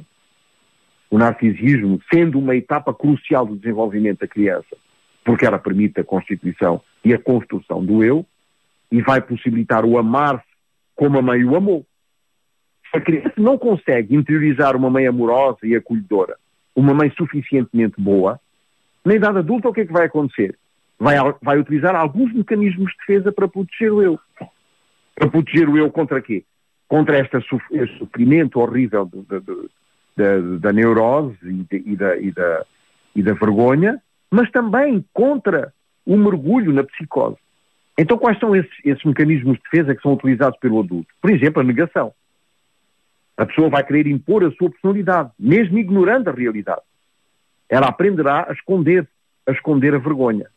O 1.12 1.18
narcisismo, 1.18 2.00
sendo 2.12 2.40
uma 2.40 2.56
etapa 2.56 2.94
crucial 2.94 3.46
do 3.46 3.58
desenvolvimento 3.58 4.20
da 4.20 4.28
criança, 4.28 4.78
porque 5.26 5.46
ela 5.46 5.58
permite 5.58 6.00
a 6.00 6.04
constituição 6.04 6.80
e 7.04 7.14
a 7.14 7.20
construção 7.20 7.84
do 7.84 8.04
eu, 8.04 8.24
e 8.92 9.02
vai 9.02 9.20
possibilitar 9.20 9.84
o 9.84 9.98
amar-se 9.98 10.46
como 10.96 11.18
a 11.18 11.22
mãe 11.22 11.44
o 11.44 11.56
amou. 11.56 11.86
Se 12.92 12.98
a 12.98 13.02
criança 13.02 13.34
não 13.36 13.58
consegue 13.58 14.16
interiorizar 14.16 14.76
uma 14.76 14.90
mãe 14.90 15.08
amorosa 15.08 15.58
e 15.64 15.76
acolhedora, 15.76 16.38
uma 16.76 16.94
mãe 16.94 17.12
suficientemente 17.18 18.00
boa, 18.00 18.40
na 19.04 19.16
idade 19.16 19.40
adulta 19.40 19.68
o 19.68 19.74
que 19.74 19.82
é 19.82 19.86
que 19.86 19.92
vai 19.92 20.06
acontecer? 20.06 20.58
Vai, 20.98 21.18
vai 21.42 21.60
utilizar 21.60 21.96
alguns 21.96 22.32
mecanismos 22.32 22.92
de 22.92 22.98
defesa 23.00 23.32
para 23.32 23.48
proteger 23.48 23.92
o 23.92 24.02
eu. 24.02 24.20
Para 25.16 25.30
proteger 25.30 25.68
o 25.68 25.78
eu 25.78 25.92
contra 25.92 26.22
quê? 26.22 26.46
Contra 26.88 27.20
este 27.20 27.42
sofrimento 27.98 28.60
horrível 28.60 29.06
de, 29.06 29.22
de, 29.24 29.70
de, 30.16 30.60
da, 30.60 30.72
neurose 30.72 31.38
e, 31.44 31.66
e, 31.72 31.96
da, 31.96 32.18
e, 32.18 32.32
da, 32.32 32.66
e 33.16 33.24
da 33.24 33.34
vergonha, 33.34 34.02
mas 34.36 34.52
também 34.52 35.04
contra 35.14 35.74
o 36.06 36.18
mergulho 36.18 36.74
na 36.74 36.84
psicose. 36.84 37.38
Então, 37.98 38.18
quais 38.18 38.38
são 38.38 38.54
esses, 38.54 38.72
esses, 38.84 39.04
mecanismos 39.06 39.56
de 39.56 39.64
defesa 39.64 39.96
que 39.96 40.02
são 40.02 40.12
utilizados 40.12 40.60
pelo 40.60 40.82
adulto? 40.82 41.08
Por 41.22 41.32
exemplo, 41.32 41.62
a 41.62 41.64
negação. 41.64 42.14
A 43.38 43.46
pessoa 43.46 43.70
vai 43.70 43.82
querer 43.86 44.08
impor 44.08 44.44
a 44.44 44.52
sua 44.52 44.70
personalidade, 44.70 45.32
mesmo 45.40 45.78
ignorando 45.78 46.30
a 46.30 46.34
realidade. 46.34 46.82
Ela 47.70 47.88
aprenderá 47.88 48.46
a 48.50 48.52
esconder, 48.52 49.08
a 49.48 49.54
esconder 49.54 49.96
a 49.96 50.00
vergonha. 50.00 50.48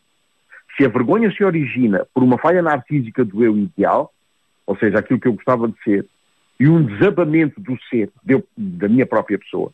Se 0.77 0.85
a 0.85 0.88
vergonha 0.88 1.31
se 1.31 1.45
origina 1.45 2.05
por 2.12 2.25
uma 2.25 2.37
falha 2.37 2.61
narcísica 2.61 3.25
do 3.25 3.45
eu 3.45 3.57
ideal, 3.57 4.12
ou 4.67 4.77
seja, 4.77 4.99
aquilo 4.99 5.21
que 5.21 5.29
eu 5.29 5.35
gostava 5.35 5.69
de 5.69 5.81
ser, 5.85 6.05
e 6.59 6.69
um 6.69 6.83
desabamento 6.83 7.61
do 7.61 7.79
ser, 7.88 8.11
de, 8.25 8.43
da 8.57 8.88
minha 8.88 9.07
própria 9.07 9.38
pessoa, 9.38 9.73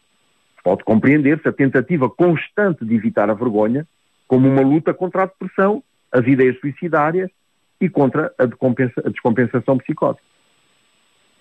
pode 0.62 0.85
compreender-se 0.85 1.49
a 1.49 1.53
tentativa 1.53 2.09
constante 2.11 2.85
de 2.85 2.95
evitar 2.95 3.31
a 3.31 3.35
vergonha 3.35 3.87
como 4.27 4.49
uma 4.49 4.63
luta 4.63 4.93
contra 4.95 5.23
a 5.23 5.27
depressão, 5.27 5.83
as 6.11 6.27
ideias 6.27 6.59
suicidárias 6.61 7.31
e 7.81 7.89
contra 7.89 8.33
a, 8.39 8.45
a 8.45 9.11
descompensação 9.11 9.79
psicótica. 9.79 10.27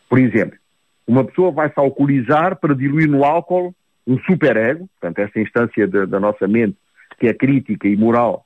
Por 0.10 0.19
exemplo, 0.19 0.58
uma 1.08 1.24
pessoa 1.24 1.52
vai 1.52 1.69
se 1.69 1.80
alcoolizar 1.80 2.60
para 2.60 2.76
diluir 2.76 3.10
no 3.10 3.24
álcool 3.24 3.74
um 4.06 4.19
superego, 4.19 4.89
portanto, 5.00 5.19
essa 5.19 5.39
instância 5.39 5.88
da, 5.88 6.06
da 6.06 6.19
nossa 6.19 6.48
mente 6.48 6.78
que 7.19 7.28
é 7.28 7.34
crítica 7.34 7.88
e 7.88 7.96
moral, 7.96 8.46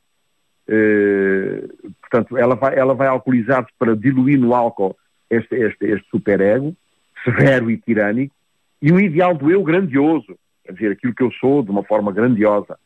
eh, 0.67 1.63
portanto, 2.01 2.37
ela 2.37 2.55
vai, 2.55 2.77
ela 2.77 2.93
vai 2.93 3.07
alcoolizar-se 3.07 3.71
para 3.79 3.95
diluir 3.95 4.39
no 4.39 4.53
álcool 4.53 4.95
este, 5.29 5.55
este, 5.55 5.85
este 5.85 6.07
superego, 6.09 6.75
severo 7.23 7.71
e 7.71 7.77
tirânico, 7.77 8.35
e 8.81 8.91
um 8.91 8.99
ideal 8.99 9.35
do 9.35 9.49
eu 9.49 9.63
grandioso, 9.63 10.37
quer 10.63 10.73
dizer, 10.73 10.91
aquilo 10.91 11.15
que 11.15 11.23
eu 11.23 11.31
sou 11.39 11.63
de 11.63 11.71
uma 11.71 11.83
forma 11.83 12.11
grandiosa. 12.11 12.77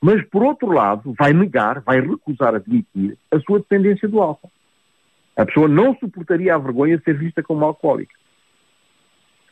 Mas, 0.00 0.26
por 0.28 0.42
outro 0.42 0.72
lado, 0.72 1.14
vai 1.18 1.32
negar, 1.32 1.80
vai 1.80 2.00
recusar 2.00 2.54
admitir 2.54 3.18
a 3.30 3.38
sua 3.40 3.58
dependência 3.58 4.08
do 4.08 4.20
álcool. 4.20 4.50
A 5.36 5.44
pessoa 5.44 5.68
não 5.68 5.94
suportaria 5.96 6.54
a 6.54 6.58
vergonha 6.58 6.98
de 6.98 7.04
ser 7.04 7.16
vista 7.16 7.42
como 7.42 7.64
alcoólica. 7.64 8.14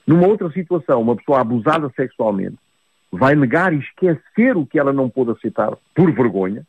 Numa 0.06 0.26
outra 0.26 0.50
situação, 0.50 1.02
uma 1.02 1.16
pessoa 1.16 1.40
abusada 1.40 1.90
sexualmente 1.94 2.56
vai 3.11 3.34
negar 3.34 3.72
e 3.72 3.78
esquecer 3.78 4.56
o 4.56 4.66
que 4.66 4.78
ela 4.78 4.92
não 4.92 5.08
pôde 5.08 5.32
aceitar 5.32 5.76
por 5.94 6.12
vergonha 6.12 6.66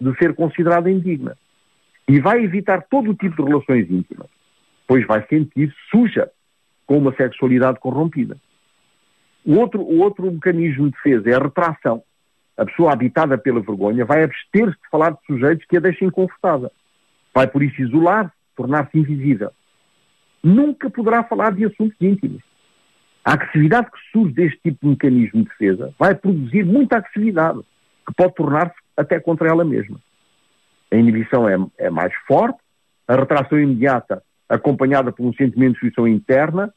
de 0.00 0.16
ser 0.16 0.34
considerada 0.34 0.90
indigna. 0.90 1.36
E 2.08 2.20
vai 2.20 2.42
evitar 2.42 2.82
todo 2.88 3.10
o 3.10 3.14
tipo 3.14 3.36
de 3.36 3.48
relações 3.48 3.90
íntimas, 3.90 4.28
pois 4.86 5.06
vai 5.06 5.26
sentir 5.26 5.74
suja 5.90 6.30
com 6.86 6.98
uma 6.98 7.14
sexualidade 7.14 7.78
corrompida. 7.80 8.36
O 9.44 9.56
outro, 9.56 9.82
o 9.82 10.00
outro 10.00 10.30
mecanismo 10.30 10.86
de 10.86 10.92
defesa 10.92 11.30
é 11.30 11.34
a 11.34 11.38
retração. 11.38 12.02
A 12.58 12.66
pessoa 12.66 12.92
habitada 12.92 13.38
pela 13.38 13.60
vergonha 13.60 14.04
vai 14.04 14.24
abster-se 14.24 14.72
de 14.72 14.90
falar 14.90 15.12
de 15.12 15.18
sujeitos 15.26 15.64
que 15.66 15.76
a 15.76 15.80
deixem 15.80 16.10
confortável. 16.10 16.72
Vai 17.32 17.46
por 17.46 17.62
isso 17.62 17.80
isolar-se, 17.80 18.32
tornar-se 18.56 18.98
invisível. 18.98 19.52
Nunca 20.42 20.90
poderá 20.90 21.22
falar 21.22 21.52
de 21.52 21.64
assuntos 21.64 21.96
íntimos 22.00 22.42
A 23.24 23.34
agressividade 23.34 23.88
que 23.90 23.98
surge 24.10 24.34
deste 24.34 24.58
tipo 24.58 24.78
de 24.82 24.88
mecanismo 24.88 25.42
de 25.44 25.48
defesa 25.48 25.94
vai 25.96 26.16
produzir 26.16 26.64
muita 26.64 26.96
agressividade, 26.96 27.60
que 28.04 28.12
pode 28.16 28.34
tornar-se 28.34 28.76
até 28.96 29.20
contra 29.20 29.48
ela 29.48 29.64
mesma. 29.64 30.00
A 30.90 30.96
inibição 30.96 31.48
é, 31.48 31.56
é 31.78 31.90
mais 31.90 32.12
forte, 32.26 32.58
a 33.06 33.14
retração 33.14 33.60
imediata, 33.60 34.20
acompanhada 34.48 35.12
por 35.12 35.24
um 35.24 35.32
sentimento 35.32 35.74
de 35.74 35.80
fruição 35.80 36.08
interna, 36.08 36.74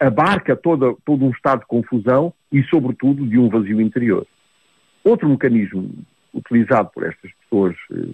abarca 0.00 0.56
toda, 0.56 0.94
todo 1.04 1.26
um 1.26 1.30
estado 1.30 1.60
de 1.60 1.66
confusão 1.66 2.32
e, 2.50 2.62
sobretudo, 2.64 3.26
de 3.26 3.38
um 3.38 3.50
vazio 3.50 3.80
interior. 3.82 4.26
Outro 5.04 5.28
mecanismo 5.28 5.90
utilizado 6.34 6.90
por 6.94 7.04
estas 7.04 7.30
pessoas 7.42 7.76
eh, 7.92 8.12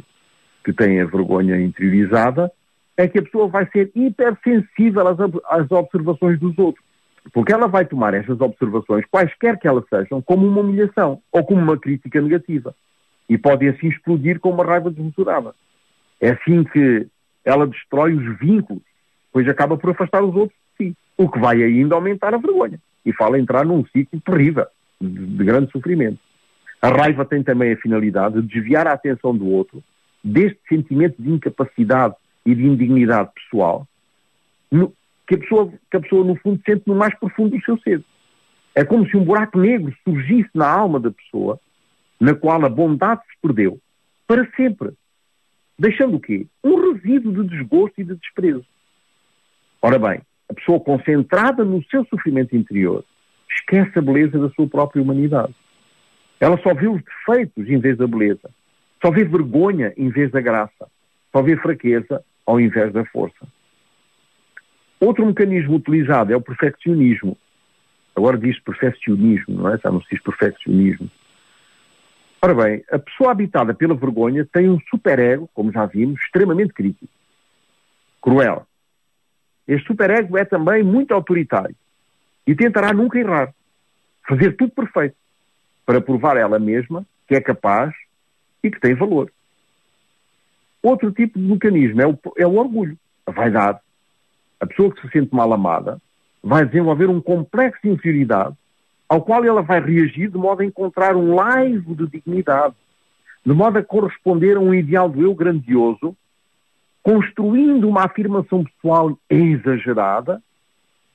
que 0.65 0.73
têm 0.73 1.01
a 1.01 1.07
vergonha 1.07 1.61
interiorizada 1.61 2.51
é 2.97 3.09
que 3.09 3.19
a 3.19 3.23
pessoa 3.23 3.49
vai 3.49 3.69
ser 3.71 3.91
hipersensível 3.95 5.07
às, 5.09 5.19
às 5.49 5.71
observações 5.71 6.39
dos 6.39 6.57
outros. 6.59 6.85
Porque 7.33 7.53
ela 7.53 7.67
vai 7.67 7.85
tomar 7.85 8.15
estas 8.15 8.41
observações, 8.41 9.05
quaisquer 9.11 9.59
que 9.59 9.67
elas 9.67 9.85
sejam, 9.89 10.21
como 10.21 10.47
uma 10.47 10.61
humilhação 10.61 11.21
ou 11.33 11.45
como 11.45 11.61
uma 11.61 11.79
crítica 11.79 12.21
negativa. 12.21 12.75
E 13.29 13.39
pode 13.39 13.67
assim 13.69 13.89
explodir 13.89 14.39
com 14.39 14.51
uma 14.51 14.65
raiva 14.65 14.91
desmesurada. 14.91 15.55
É 16.21 16.31
assim 16.31 16.65
que 16.65 17.07
ela 17.45 17.67
destrói 17.67 18.15
os 18.15 18.39
vínculos, 18.39 18.83
pois 19.33 19.49
acaba 19.49 19.77
por 19.77 19.91
afastar 19.91 20.23
os 20.23 20.35
outros 20.35 20.59
de 20.79 20.91
si. 20.91 20.97
O 21.17 21.29
que 21.29 21.39
vai 21.39 21.63
ainda 21.63 21.95
aumentar 21.95 22.35
a 22.35 22.39
vergonha. 22.39 22.79
E 23.05 23.13
fala 23.13 23.39
entrar 23.39 23.65
num 23.65 23.85
ciclo 23.87 24.21
terrível, 24.21 24.67
de, 25.01 25.09
de 25.09 25.45
grande 25.45 25.71
sofrimento. 25.73 26.19
A 26.85 26.89
raiva 26.89 27.25
tem 27.25 27.43
também 27.43 27.73
a 27.73 27.79
finalidade 27.79 28.43
de 28.43 28.47
desviar 28.47 28.87
a 28.87 28.93
atenção 28.93 29.35
do 29.35 29.49
outro 29.49 29.83
deste 30.23 30.61
sentimento 30.69 31.15
de 31.19 31.31
incapacidade 31.31 32.15
e 32.45 32.55
de 32.55 32.63
indignidade 32.63 33.31
pessoal 33.35 33.89
no, 34.71 34.93
que, 35.27 35.35
a 35.35 35.39
pessoa, 35.39 35.73
que 35.91 35.97
a 35.97 36.01
pessoa, 36.01 36.23
no 36.23 36.37
fundo, 36.37 36.61
sente 36.63 36.83
no 36.87 36.95
mais 36.95 37.19
profundo 37.19 37.57
do 37.57 37.65
seu 37.65 37.79
ser. 37.79 38.05
É 38.75 38.85
como 38.85 39.09
se 39.09 39.17
um 39.17 39.25
buraco 39.25 39.59
negro 39.59 39.97
surgisse 40.05 40.51
na 40.53 40.69
alma 40.69 41.01
da 41.01 41.11
pessoa, 41.11 41.59
na 42.21 42.35
qual 42.35 42.63
a 42.63 42.69
bondade 42.69 43.23
se 43.23 43.41
perdeu, 43.41 43.81
para 44.27 44.47
sempre. 44.55 44.91
Deixando 45.79 46.17
o 46.17 46.21
quê? 46.21 46.47
Um 46.63 46.93
resíduo 46.93 47.33
de 47.33 47.49
desgosto 47.49 47.99
e 47.99 48.05
de 48.05 48.15
desprezo. 48.15 48.67
Ora 49.81 49.99
bem, 49.99 50.21
a 50.51 50.53
pessoa 50.53 50.79
concentrada 50.81 51.65
no 51.65 51.83
seu 51.85 52.05
sofrimento 52.09 52.55
interior 52.55 53.03
esquece 53.51 53.99
a 53.99 54.03
beleza 54.03 54.39
da 54.39 54.51
sua 54.51 54.69
própria 54.69 55.01
humanidade. 55.01 55.55
Ela 56.45 56.59
só 56.59 56.75
vê 56.75 56.87
os 56.87 57.01
defeitos 57.03 57.67
em 57.71 57.79
vez 57.79 57.97
da 57.97 58.07
beleza. 58.07 58.51
Só 59.03 59.11
vê 59.11 59.25
vergonha 59.25 59.95
em 59.97 60.11
vez 60.11 60.31
da 60.31 60.43
graça. 60.43 60.91
Só 61.33 61.41
vê 61.41 61.57
fraqueza 61.57 62.23
ao 62.45 62.61
invés 62.61 62.93
da 62.93 63.03
força. 63.07 63.47
Outro 65.01 65.25
mecanismo 65.25 65.77
utilizado 65.77 66.35
é 66.35 66.37
o 66.37 66.43
perfeccionismo. 66.43 67.35
Agora 68.15 68.37
diz 68.37 68.61
perfeccionismo, 68.61 69.55
não 69.55 69.73
é? 69.73 69.79
Já 69.79 69.91
não 69.91 70.03
se 70.03 70.09
diz 70.11 70.23
perfeccionismo. 70.23 71.11
Ora 72.43 72.55
bem, 72.55 72.85
a 72.93 72.99
pessoa 72.99 73.31
habitada 73.31 73.73
pela 73.73 73.95
vergonha 73.95 74.47
tem 74.53 74.69
um 74.69 74.79
superego, 74.91 75.49
como 75.55 75.73
já 75.73 75.87
vimos, 75.87 76.21
extremamente 76.21 76.75
crítico. 76.75 77.11
Cruel. 78.21 78.67
Este 79.67 79.87
superego 79.87 80.37
é 80.37 80.45
também 80.45 80.83
muito 80.83 81.15
autoritário 81.15 81.75
e 82.47 82.55
tentará 82.55 82.93
nunca 82.93 83.19
errar. 83.19 83.55
Fazer 84.29 84.55
tudo 84.59 84.73
perfeito 84.73 85.17
para 85.85 86.01
provar 86.01 86.37
ela 86.37 86.59
mesma 86.59 87.07
que 87.27 87.35
é 87.35 87.41
capaz 87.41 87.95
e 88.63 88.71
que 88.71 88.81
tem 88.81 88.95
valor. 88.95 89.31
Outro 90.83 91.11
tipo 91.13 91.39
de 91.39 91.45
mecanismo 91.45 92.01
é 92.03 92.07
o, 92.07 92.19
é 92.37 92.47
o 92.47 92.57
orgulho, 92.57 92.99
a 93.27 93.31
vaidade. 93.31 93.79
A 94.61 94.67
pessoa 94.67 94.93
que 94.93 95.01
se 95.01 95.09
sente 95.11 95.35
mal 95.35 95.53
amada 95.53 96.01
vai 96.43 96.67
desenvolver 96.67 97.09
um 97.09 97.21
complexo 97.21 97.81
de 97.83 97.91
inferioridade 97.91 98.55
ao 99.09 99.23
qual 99.23 99.45
ela 99.45 99.63
vai 99.63 99.81
reagir 99.81 100.31
de 100.31 100.39
modo 100.39 100.63
a 100.63 100.65
encontrar 100.65 101.17
um 101.17 101.35
laivo 101.35 101.95
de 101.95 102.07
dignidade, 102.07 102.75
de 103.45 103.53
modo 103.53 103.79
a 103.79 103.83
corresponder 103.83 104.57
a 104.57 104.61
um 104.61 104.75
ideal 104.75 105.09
do 105.09 105.23
eu 105.23 105.35
grandioso, 105.35 106.17
construindo 107.03 107.89
uma 107.89 108.05
afirmação 108.05 108.65
pessoal 108.65 109.17
exagerada 109.29 110.43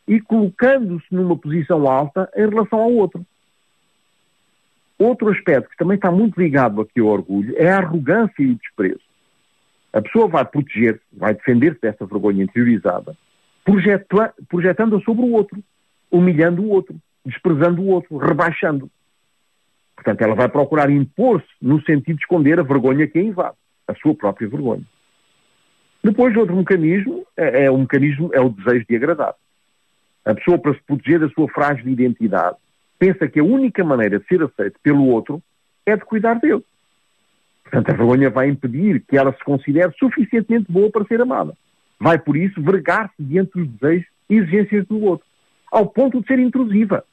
e 0.08 0.20
colocando-se 0.22 1.08
numa 1.12 1.36
posição 1.36 1.88
alta 1.88 2.30
em 2.36 2.48
relação 2.48 2.80
ao 2.80 2.92
outro. 2.92 3.26
Outro 5.00 5.30
aspecto 5.30 5.70
que 5.70 5.78
também 5.78 5.96
está 5.96 6.12
muito 6.12 6.38
ligado 6.40 6.82
aqui 6.82 7.00
ao 7.00 7.08
orgulho 7.08 7.56
é 7.58 7.72
a 7.72 7.78
arrogância 7.78 8.44
e 8.44 8.52
o 8.52 8.56
desprezo. 8.56 9.00
A 9.94 10.02
pessoa 10.02 10.28
vai 10.28 10.44
proteger, 10.44 11.02
vai 11.12 11.34
defender-se 11.34 11.80
dessa 11.82 12.06
vergonha 12.06 12.44
interiorizada, 12.44 13.16
projetando-a 14.50 15.00
sobre 15.02 15.24
o 15.24 15.32
outro, 15.32 15.64
humilhando 16.12 16.62
o 16.62 16.70
outro, 16.70 16.96
desprezando 17.26 17.82
o 17.82 17.88
outro, 17.88 18.18
rebaixando. 18.18 18.92
Portanto, 19.96 20.22
ela 20.22 20.36
vai 20.36 20.50
procurar 20.50 20.90
impor-se 20.90 21.48
no 21.62 21.82
sentido 21.84 22.18
de 22.18 22.24
esconder 22.24 22.60
a 22.60 22.64
vergonha 22.64 23.08
que 23.08 23.20
a 23.20 23.24
invade, 23.24 23.56
a 23.88 23.96
sua 23.96 24.14
própria 24.14 24.50
vergonha. 24.50 24.84
Depois, 26.04 26.36
outro 26.36 26.56
mecanismo 26.56 27.26
é, 27.38 27.66
é 27.66 27.72
o 27.72 27.78
mecanismo 27.78 28.30
é 28.34 28.40
o 28.40 28.50
desejo 28.50 28.86
de 28.88 28.96
agradar. 28.96 29.34
A 30.26 30.36
pessoa, 30.36 30.58
para 30.58 30.74
se 30.74 30.82
proteger 30.84 31.20
da 31.20 31.30
sua 31.30 31.48
frágil 31.50 31.88
identidade, 31.88 32.58
pensa 33.00 33.28
que 33.28 33.40
a 33.40 33.44
única 33.44 33.84
maneira 33.84 34.20
de 34.20 34.26
ser 34.28 34.44
aceito 34.44 34.78
pelo 34.84 35.08
outro 35.08 35.42
é 35.86 35.96
de 35.96 36.04
cuidar 36.04 36.36
dele. 36.36 36.64
Portanto, 37.64 37.90
a 37.90 37.94
vergonha 37.94 38.30
vai 38.30 38.50
impedir 38.50 39.04
que 39.08 39.18
ela 39.18 39.32
se 39.34 39.44
considere 39.44 39.94
suficientemente 39.98 40.72
boa 40.72 40.92
para 40.92 41.06
ser 41.06 41.22
amada. 41.22 41.54
Vai, 42.00 42.20
por 42.20 42.36
isso, 42.36 42.62
vergar-se 42.62 43.16
diante 43.20 43.52
dos 43.54 43.68
desejos 43.68 44.08
e 44.30 44.36
exigências 44.36 44.86
do 44.88 45.02
outro, 45.02 45.26
ao 45.72 45.88
ponto 45.88 46.20
de 46.20 46.28
ser 46.28 46.40
intrusiva. 46.40 47.04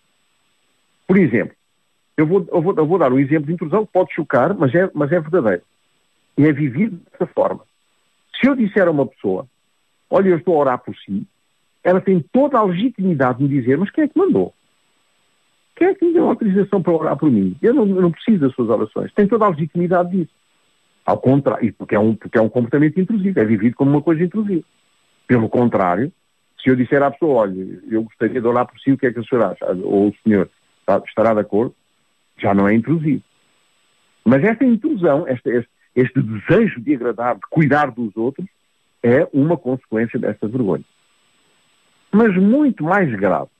Por 1.06 1.18
exemplo, 1.18 1.54
eu 2.16 2.26
vou, 2.26 2.46
eu 2.50 2.62
vou, 2.62 2.74
eu 2.76 2.86
vou 2.86 2.98
dar 2.98 3.12
um 3.12 3.18
exemplo 3.18 3.46
de 3.46 3.52
intrusão 3.52 3.84
que 3.84 3.92
pode 3.92 4.14
chocar, 4.14 4.54
mas 4.54 4.74
é, 4.74 4.90
mas 4.94 5.12
é 5.12 5.20
verdadeiro. 5.20 5.62
E 6.38 6.44
é 6.44 6.52
vivido 6.52 7.00
dessa 7.10 7.26
forma. 7.32 7.62
Se 8.40 8.48
eu 8.48 8.56
disser 8.56 8.88
a 8.88 8.90
uma 8.90 9.06
pessoa, 9.06 9.46
olha, 10.10 10.30
eu 10.30 10.38
estou 10.38 10.54
a 10.56 10.60
orar 10.60 10.78
por 10.78 10.94
si, 10.96 11.26
ela 11.84 12.00
tem 12.00 12.20
toda 12.32 12.58
a 12.58 12.64
legitimidade 12.64 13.38
de 13.38 13.44
me 13.44 13.60
dizer, 13.60 13.78
mas 13.78 13.90
quem 13.90 14.04
é 14.04 14.08
que 14.08 14.18
mandou? 14.18 14.54
Quem 15.76 15.88
é 15.88 15.94
que 15.94 16.06
me 16.06 16.14
deu 16.14 16.26
autorização 16.26 16.82
para 16.82 16.92
orar 16.94 17.16
por 17.18 17.30
mim? 17.30 17.54
Eu 17.60 17.74
não, 17.74 17.84
não 17.84 18.10
preciso 18.10 18.40
das 18.40 18.54
suas 18.54 18.70
orações. 18.70 19.12
Tem 19.12 19.28
toda 19.28 19.44
a 19.44 19.50
legitimidade 19.50 20.10
disso. 20.10 20.32
Ao 21.04 21.18
contrário, 21.18 21.72
porque 21.74 21.94
é, 21.94 21.98
um, 21.98 22.16
porque 22.16 22.38
é 22.38 22.40
um 22.40 22.48
comportamento 22.48 22.98
intrusivo, 22.98 23.38
é 23.38 23.44
vivido 23.44 23.76
como 23.76 23.90
uma 23.90 24.02
coisa 24.02 24.24
intrusiva. 24.24 24.64
Pelo 25.26 25.48
contrário, 25.48 26.10
se 26.60 26.70
eu 26.70 26.74
disser 26.74 27.02
à 27.02 27.10
pessoa, 27.10 27.42
olha, 27.42 27.80
eu 27.88 28.02
gostaria 28.02 28.40
de 28.40 28.46
orar 28.46 28.66
por 28.66 28.78
si, 28.80 28.90
o 28.90 28.98
que 28.98 29.06
é 29.06 29.12
que 29.12 29.20
o 29.20 29.24
senhor 29.24 29.44
acha? 29.44 29.66
Ou 29.84 30.08
o 30.08 30.14
senhor 30.24 30.48
estará 31.06 31.34
de 31.34 31.40
acordo, 31.40 31.74
já 32.38 32.54
não 32.54 32.66
é 32.66 32.74
intrusivo. 32.74 33.22
Mas 34.24 34.42
esta 34.42 34.64
intrusão, 34.64 35.28
este, 35.28 35.50
este, 35.50 35.70
este 35.94 36.22
desejo 36.22 36.80
de 36.80 36.94
agradar, 36.94 37.34
de 37.34 37.42
cuidar 37.50 37.90
dos 37.90 38.16
outros, 38.16 38.48
é 39.02 39.28
uma 39.32 39.56
consequência 39.56 40.18
desta 40.18 40.48
vergonha. 40.48 40.84
Mas 42.10 42.34
muito 42.36 42.82
mais 42.82 43.14
grave 43.14 43.50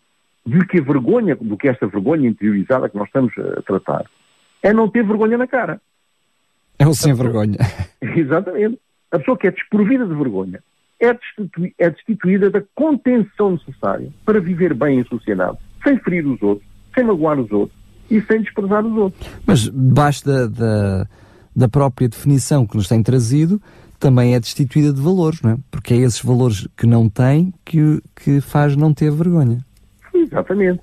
do 0.47 0.65
que 0.67 0.79
a 0.79 0.83
vergonha, 0.83 1.35
do 1.35 1.57
que 1.57 1.69
esta 1.69 1.87
vergonha 1.87 2.29
interiorizada 2.29 2.89
que 2.89 2.97
nós 2.97 3.09
estamos 3.09 3.33
a 3.39 3.63
tratar, 3.63 4.05
é 4.63 4.73
não 4.73 4.89
ter 4.89 5.05
vergonha 5.05 5.37
na 5.37 5.47
cara. 5.47 5.81
É 6.79 6.87
o 6.87 6.95
sem 6.95 7.13
vergonha. 7.13 7.59
Exatamente. 8.01 8.79
A 9.11 9.19
pessoa 9.19 9.37
que 9.37 9.47
é 9.49 9.51
desprovida 9.51 10.07
de 10.07 10.15
vergonha 10.15 10.63
é, 11.01 11.17
é 11.79 11.91
destituída 11.91 12.51
da 12.51 12.63
contenção 12.75 13.53
necessária 13.53 14.11
para 14.25 14.41
viver 14.41 14.75
bem 14.75 15.01
em 15.01 15.05
sociedade, 15.05 15.59
sem 15.83 15.99
ferir 15.99 16.27
os 16.27 16.41
outros, 16.43 16.69
sem 16.95 17.05
magoar 17.05 17.39
os 17.39 17.51
outros 17.51 17.79
e 18.11 18.21
sem 18.23 18.43
desprezar 18.43 18.85
os 18.85 18.97
outros. 18.97 19.31
Mas 19.47 19.63
debaixo 19.63 20.25
da, 20.25 20.47
da, 20.47 21.07
da 21.55 21.69
própria 21.69 22.09
definição 22.09 22.67
que 22.67 22.77
nos 22.77 22.89
tem 22.89 23.03
trazido, 23.03 23.61
também 23.99 24.35
é 24.35 24.41
destituída 24.41 24.93
de 24.93 25.01
valores, 25.01 25.41
não 25.43 25.53
é? 25.53 25.59
Porque 25.71 25.95
é 25.95 25.99
esses 25.99 26.21
valores 26.23 26.69
que 26.77 26.87
não 26.87 27.09
tem 27.09 27.53
que, 27.65 28.03
que 28.15 28.41
faz 28.41 28.77
não 28.77 28.93
ter 28.93 29.11
vergonha. 29.11 29.66
Exatamente. 30.27 30.83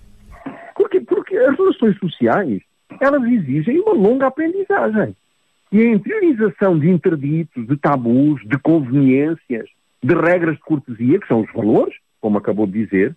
Porque, 0.76 1.00
porque 1.02 1.36
as 1.38 1.56
relações 1.58 1.98
sociais, 1.98 2.62
elas 3.00 3.24
exigem 3.24 3.80
uma 3.80 3.94
longa 3.94 4.28
aprendizagem. 4.28 5.16
E 5.72 5.82
a 5.82 5.92
interiorização 5.92 6.78
de 6.78 6.90
interditos, 6.90 7.68
de 7.68 7.78
tabus, 7.78 8.42
de 8.46 8.58
conveniências, 8.60 9.68
de 10.04 10.14
regras 10.14 10.56
de 10.56 10.62
cortesia, 10.62 11.20
que 11.20 11.28
são 11.28 11.42
os 11.42 11.52
valores, 11.54 11.96
como 12.22 12.38
acabou 12.38 12.68
de 12.68 12.86
dizer, 12.86 13.16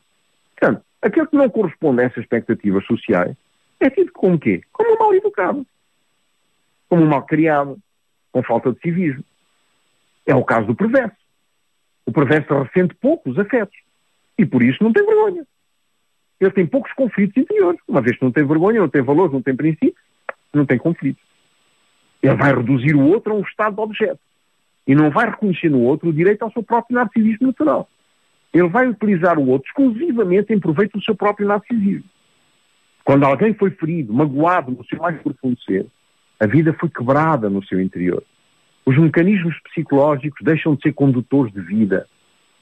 portanto, 0.57 0.83
aquele 1.03 1.27
que 1.27 1.37
não 1.37 1.49
corresponde 1.49 2.03
a 2.03 2.05
essas 2.05 2.19
expectativas 2.19 2.85
sociais 2.87 3.37
é 3.79 3.91
tido 3.91 4.11
como 4.13 4.39
quê? 4.39 4.63
Como 4.73 4.95
um 4.95 4.99
mal 4.99 5.15
educado. 5.15 5.67
Como 6.89 7.03
um 7.03 7.09
mal 7.09 7.23
criado, 7.25 7.79
com 8.33 8.43
falta 8.43 8.73
de 8.73 8.81
civismo. 8.81 9.25
É 10.25 10.35
o 10.35 10.45
caso 10.45 10.67
do 10.67 10.75
perverso. 10.75 11.17
O 12.07 12.13
perverso 12.13 12.63
ressente 12.63 12.95
poucos 12.95 13.39
afetos. 13.39 13.77
E 14.39 14.47
por 14.47 14.63
isso 14.63 14.83
não 14.83 14.93
tem 14.93 15.05
vergonha 15.05 15.45
ele 16.41 16.51
tem 16.51 16.67
poucos 16.67 16.93
conflitos 16.93 17.37
interiores. 17.37 17.81
Uma 17.89 18.01
vez 18.01 18.17
que 18.17 18.25
não 18.25 18.33
tem 18.33 18.45
vergonha, 18.45 18.81
não 18.81 18.89
tem 18.89 19.03
valores, 19.03 19.33
não 19.33 19.43
tem 19.43 19.57
princípios, 19.57 20.03
não 20.53 20.67
tem 20.67 20.79
conflitos. 20.79 21.23
Ele 22.23 22.35
vai 22.35 22.55
reduzir 22.55 22.95
o 22.95 23.07
outro 23.07 23.33
a 23.33 23.37
um 23.37 23.41
estado 23.41 23.77
de 23.77 23.81
objeto. 23.81 24.21
E 24.87 24.95
não 24.95 25.11
vai 25.11 25.31
reconhecer 25.31 25.71
no 25.71 25.81
outro 25.81 26.09
o 26.09 26.13
direito 26.13 26.43
ao 26.43 26.53
seu 26.53 26.63
próprio 26.63 26.97
narcisismo 26.97 27.49
natural. 27.49 27.89
ele 28.53 28.69
vai 28.69 28.87
utilizar 28.89 29.39
o 29.39 29.49
outro 29.49 29.69
exclusivamente 29.69 30.53
em 30.53 30.61
proveito 30.61 30.99
do 30.99 31.05
seu 31.05 31.15
próprio 31.15 31.47
narcisismo. 31.47 32.09
Quando 33.05 33.25
alguém 33.25 33.55
foi 33.55 33.71
ferido, 33.71 34.13
magoado 34.13 34.73
no 34.73 34.85
seu 34.85 34.99
mais 34.99 35.21
profundo 35.21 35.61
ser, 35.63 35.87
a 36.41 36.47
vida 36.47 36.73
foi 36.75 36.89
quebrada 36.89 37.49
no 37.49 37.65
seu 37.65 37.81
interior. 37.81 38.23
Os 38.85 38.97
mecanismos 38.97 39.59
psicológicos 39.65 40.45
deixam 40.45 40.75
de 40.75 40.83
ser 40.83 40.93
condutores 40.93 41.53
de 41.53 41.61
vida. 41.61 42.07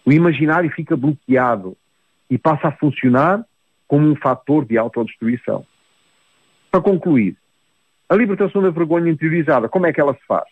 O 0.05 0.13
imaginário 0.13 0.71
fica 0.71 0.97
bloqueado 0.97 1.77
e 2.31 2.39
passa 2.39 2.69
a 2.69 2.73
funcionar 2.73 3.45
como 3.87 4.07
um 4.07 4.17
fator 4.17 4.65
de 4.65 4.79
autodestruição. 4.79 5.65
Para 6.71 6.81
concluir, 6.81 7.37
a 8.09 8.17
libertação 8.17 8.63
da 8.63 8.71
vergonha 8.71 9.11
interiorizada, 9.11 9.69
como 9.69 9.87
é 9.87 9.93
que 9.93 10.01
ela 10.01 10.15
se 10.15 10.27
faz? 10.27 10.45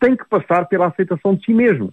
Tem 0.00 0.16
que 0.16 0.24
passar 0.26 0.66
pela 0.66 0.86
aceitação 0.86 1.34
de 1.34 1.44
si 1.44 1.54
mesmo. 1.54 1.92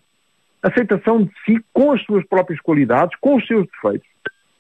Aceitação 0.61 1.23
de 1.23 1.31
si 1.45 1.63
com 1.73 1.91
as 1.91 2.03
suas 2.03 2.25
próprias 2.27 2.59
qualidades, 2.61 3.17
com 3.19 3.35
os 3.35 3.47
seus 3.47 3.67
defeitos, 3.67 4.07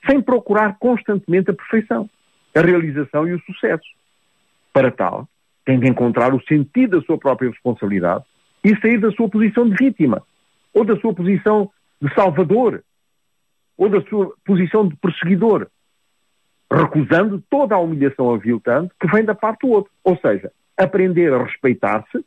sem 0.05 0.21
procurar 0.21 0.77
constantemente 0.79 1.51
a 1.51 1.53
perfeição, 1.53 2.09
a 2.55 2.61
realização 2.61 3.27
e 3.27 3.33
o 3.33 3.41
sucesso. 3.41 3.87
Para 4.73 4.91
tal, 4.91 5.27
tem 5.65 5.79
de 5.79 5.87
encontrar 5.87 6.33
o 6.33 6.41
sentido 6.43 6.99
da 6.99 7.05
sua 7.05 7.17
própria 7.17 7.49
responsabilidade 7.49 8.23
e 8.63 8.75
sair 8.79 8.99
da 8.99 9.11
sua 9.11 9.29
posição 9.29 9.69
de 9.69 9.75
vítima, 9.75 10.23
ou 10.73 10.83
da 10.83 10.95
sua 10.99 11.13
posição 11.13 11.69
de 12.01 12.13
salvador, 12.13 12.83
ou 13.77 13.89
da 13.89 14.01
sua 14.09 14.33
posição 14.45 14.87
de 14.87 14.95
perseguidor, 14.95 15.67
recusando 16.71 17.43
toda 17.49 17.75
a 17.75 17.79
humilhação 17.79 18.33
aviltante 18.33 18.93
que 18.99 19.07
vem 19.07 19.25
da 19.25 19.35
parte 19.35 19.67
do 19.67 19.73
outro. 19.73 19.91
Ou 20.03 20.17
seja, 20.17 20.51
aprender 20.77 21.33
a 21.33 21.43
respeitar-se 21.43 22.25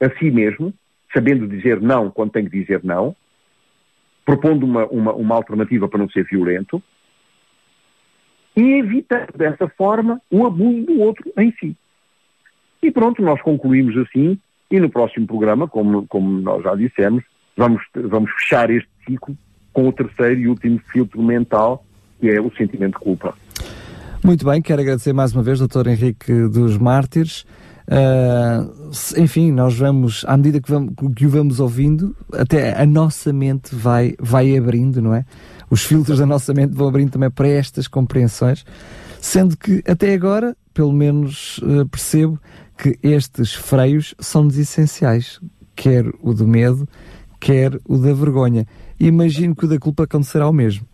a 0.00 0.10
si 0.18 0.30
mesmo, 0.30 0.72
sabendo 1.12 1.48
dizer 1.48 1.80
não 1.80 2.10
quando 2.10 2.32
tem 2.32 2.44
que 2.44 2.60
dizer 2.60 2.80
não, 2.84 3.16
propondo 4.24 4.64
uma, 4.64 4.86
uma, 4.86 5.12
uma 5.14 5.34
alternativa 5.34 5.88
para 5.88 5.98
não 5.98 6.10
ser 6.10 6.24
violento, 6.24 6.82
e 8.54 8.74
evitando 8.74 9.32
dessa 9.36 9.68
forma 9.68 10.20
o 10.30 10.44
abuso 10.46 10.84
do 10.84 11.00
outro 11.00 11.32
em 11.38 11.50
si. 11.52 11.76
E 12.82 12.90
pronto, 12.90 13.22
nós 13.22 13.40
concluímos 13.40 13.96
assim, 13.96 14.38
e 14.70 14.78
no 14.78 14.90
próximo 14.90 15.26
programa, 15.26 15.66
como, 15.66 16.06
como 16.08 16.28
nós 16.40 16.62
já 16.62 16.74
dissemos, 16.74 17.24
vamos, 17.56 17.82
vamos 17.94 18.30
fechar 18.32 18.70
este 18.70 18.90
ciclo 19.06 19.36
com 19.72 19.88
o 19.88 19.92
terceiro 19.92 20.40
e 20.40 20.48
último 20.48 20.78
filtro 20.92 21.22
mental, 21.22 21.84
que 22.20 22.28
é 22.28 22.40
o 22.40 22.54
sentimento 22.54 22.98
de 22.98 23.04
culpa. 23.04 23.34
Muito 24.28 24.44
bem, 24.44 24.60
quero 24.60 24.82
agradecer 24.82 25.14
mais 25.14 25.32
uma 25.32 25.42
vez, 25.42 25.58
Dr. 25.58 25.88
Henrique 25.88 26.30
dos 26.48 26.76
Mártires. 26.76 27.46
Uh, 27.86 28.90
enfim, 29.16 29.50
nós 29.50 29.74
vamos, 29.74 30.22
à 30.28 30.36
medida 30.36 30.60
que, 30.60 30.70
vamos, 30.70 30.92
que 31.16 31.24
o 31.24 31.30
vamos 31.30 31.60
ouvindo, 31.60 32.14
até 32.34 32.78
a 32.78 32.84
nossa 32.84 33.32
mente 33.32 33.74
vai, 33.74 34.14
vai 34.20 34.54
abrindo, 34.54 35.00
não 35.00 35.14
é? 35.14 35.24
Os 35.70 35.82
filtros 35.82 36.18
da 36.18 36.26
nossa 36.26 36.52
mente 36.52 36.74
vão 36.74 36.88
abrindo 36.88 37.12
também 37.12 37.30
para 37.30 37.48
estas 37.48 37.88
compreensões, 37.88 38.66
sendo 39.18 39.56
que 39.56 39.82
até 39.88 40.12
agora, 40.12 40.54
pelo 40.74 40.92
menos 40.92 41.56
uh, 41.62 41.88
percebo 41.88 42.38
que 42.76 42.98
estes 43.02 43.54
freios 43.54 44.14
são-nos 44.18 44.58
essenciais, 44.58 45.40
quer 45.74 46.04
o 46.20 46.34
do 46.34 46.46
medo, 46.46 46.86
quer 47.40 47.80
o 47.86 47.96
da 47.96 48.12
vergonha. 48.12 48.66
Imagino 49.00 49.56
que 49.56 49.64
o 49.64 49.68
da 49.68 49.78
culpa 49.78 50.04
acontecerá 50.04 50.46
o 50.46 50.52
mesmo. 50.52 50.86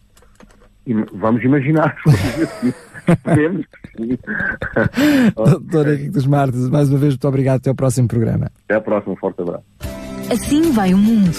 Vamos 1.15 1.43
imaginar. 1.43 1.97
Podemos. 3.23 3.67
Doutor 5.35 5.89
Henrique 5.89 6.11
dos 6.11 6.27
Martes, 6.27 6.69
mais 6.69 6.89
uma 6.89 6.99
vez, 6.99 7.15
muito 7.15 7.29
obrigado. 7.29 7.57
Até 7.57 7.71
ao 7.71 7.77
próximo 7.77 8.09
programa. 8.09 8.51
Até 8.65 8.75
ao 8.75 8.83
próximo. 8.83 9.17
Forte 9.17 9.43
abraço. 9.43 9.65
Assim 10.31 10.73
vai 10.73 10.95
o 10.95 10.99
mundo. 10.99 11.37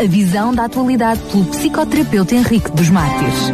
A 0.00 0.06
visão 0.06 0.54
da 0.54 0.66
atualidade 0.66 1.20
pelo 1.32 1.44
psicoterapeuta 1.46 2.34
Henrique 2.34 2.70
dos 2.70 2.88
Mártires. 2.90 3.52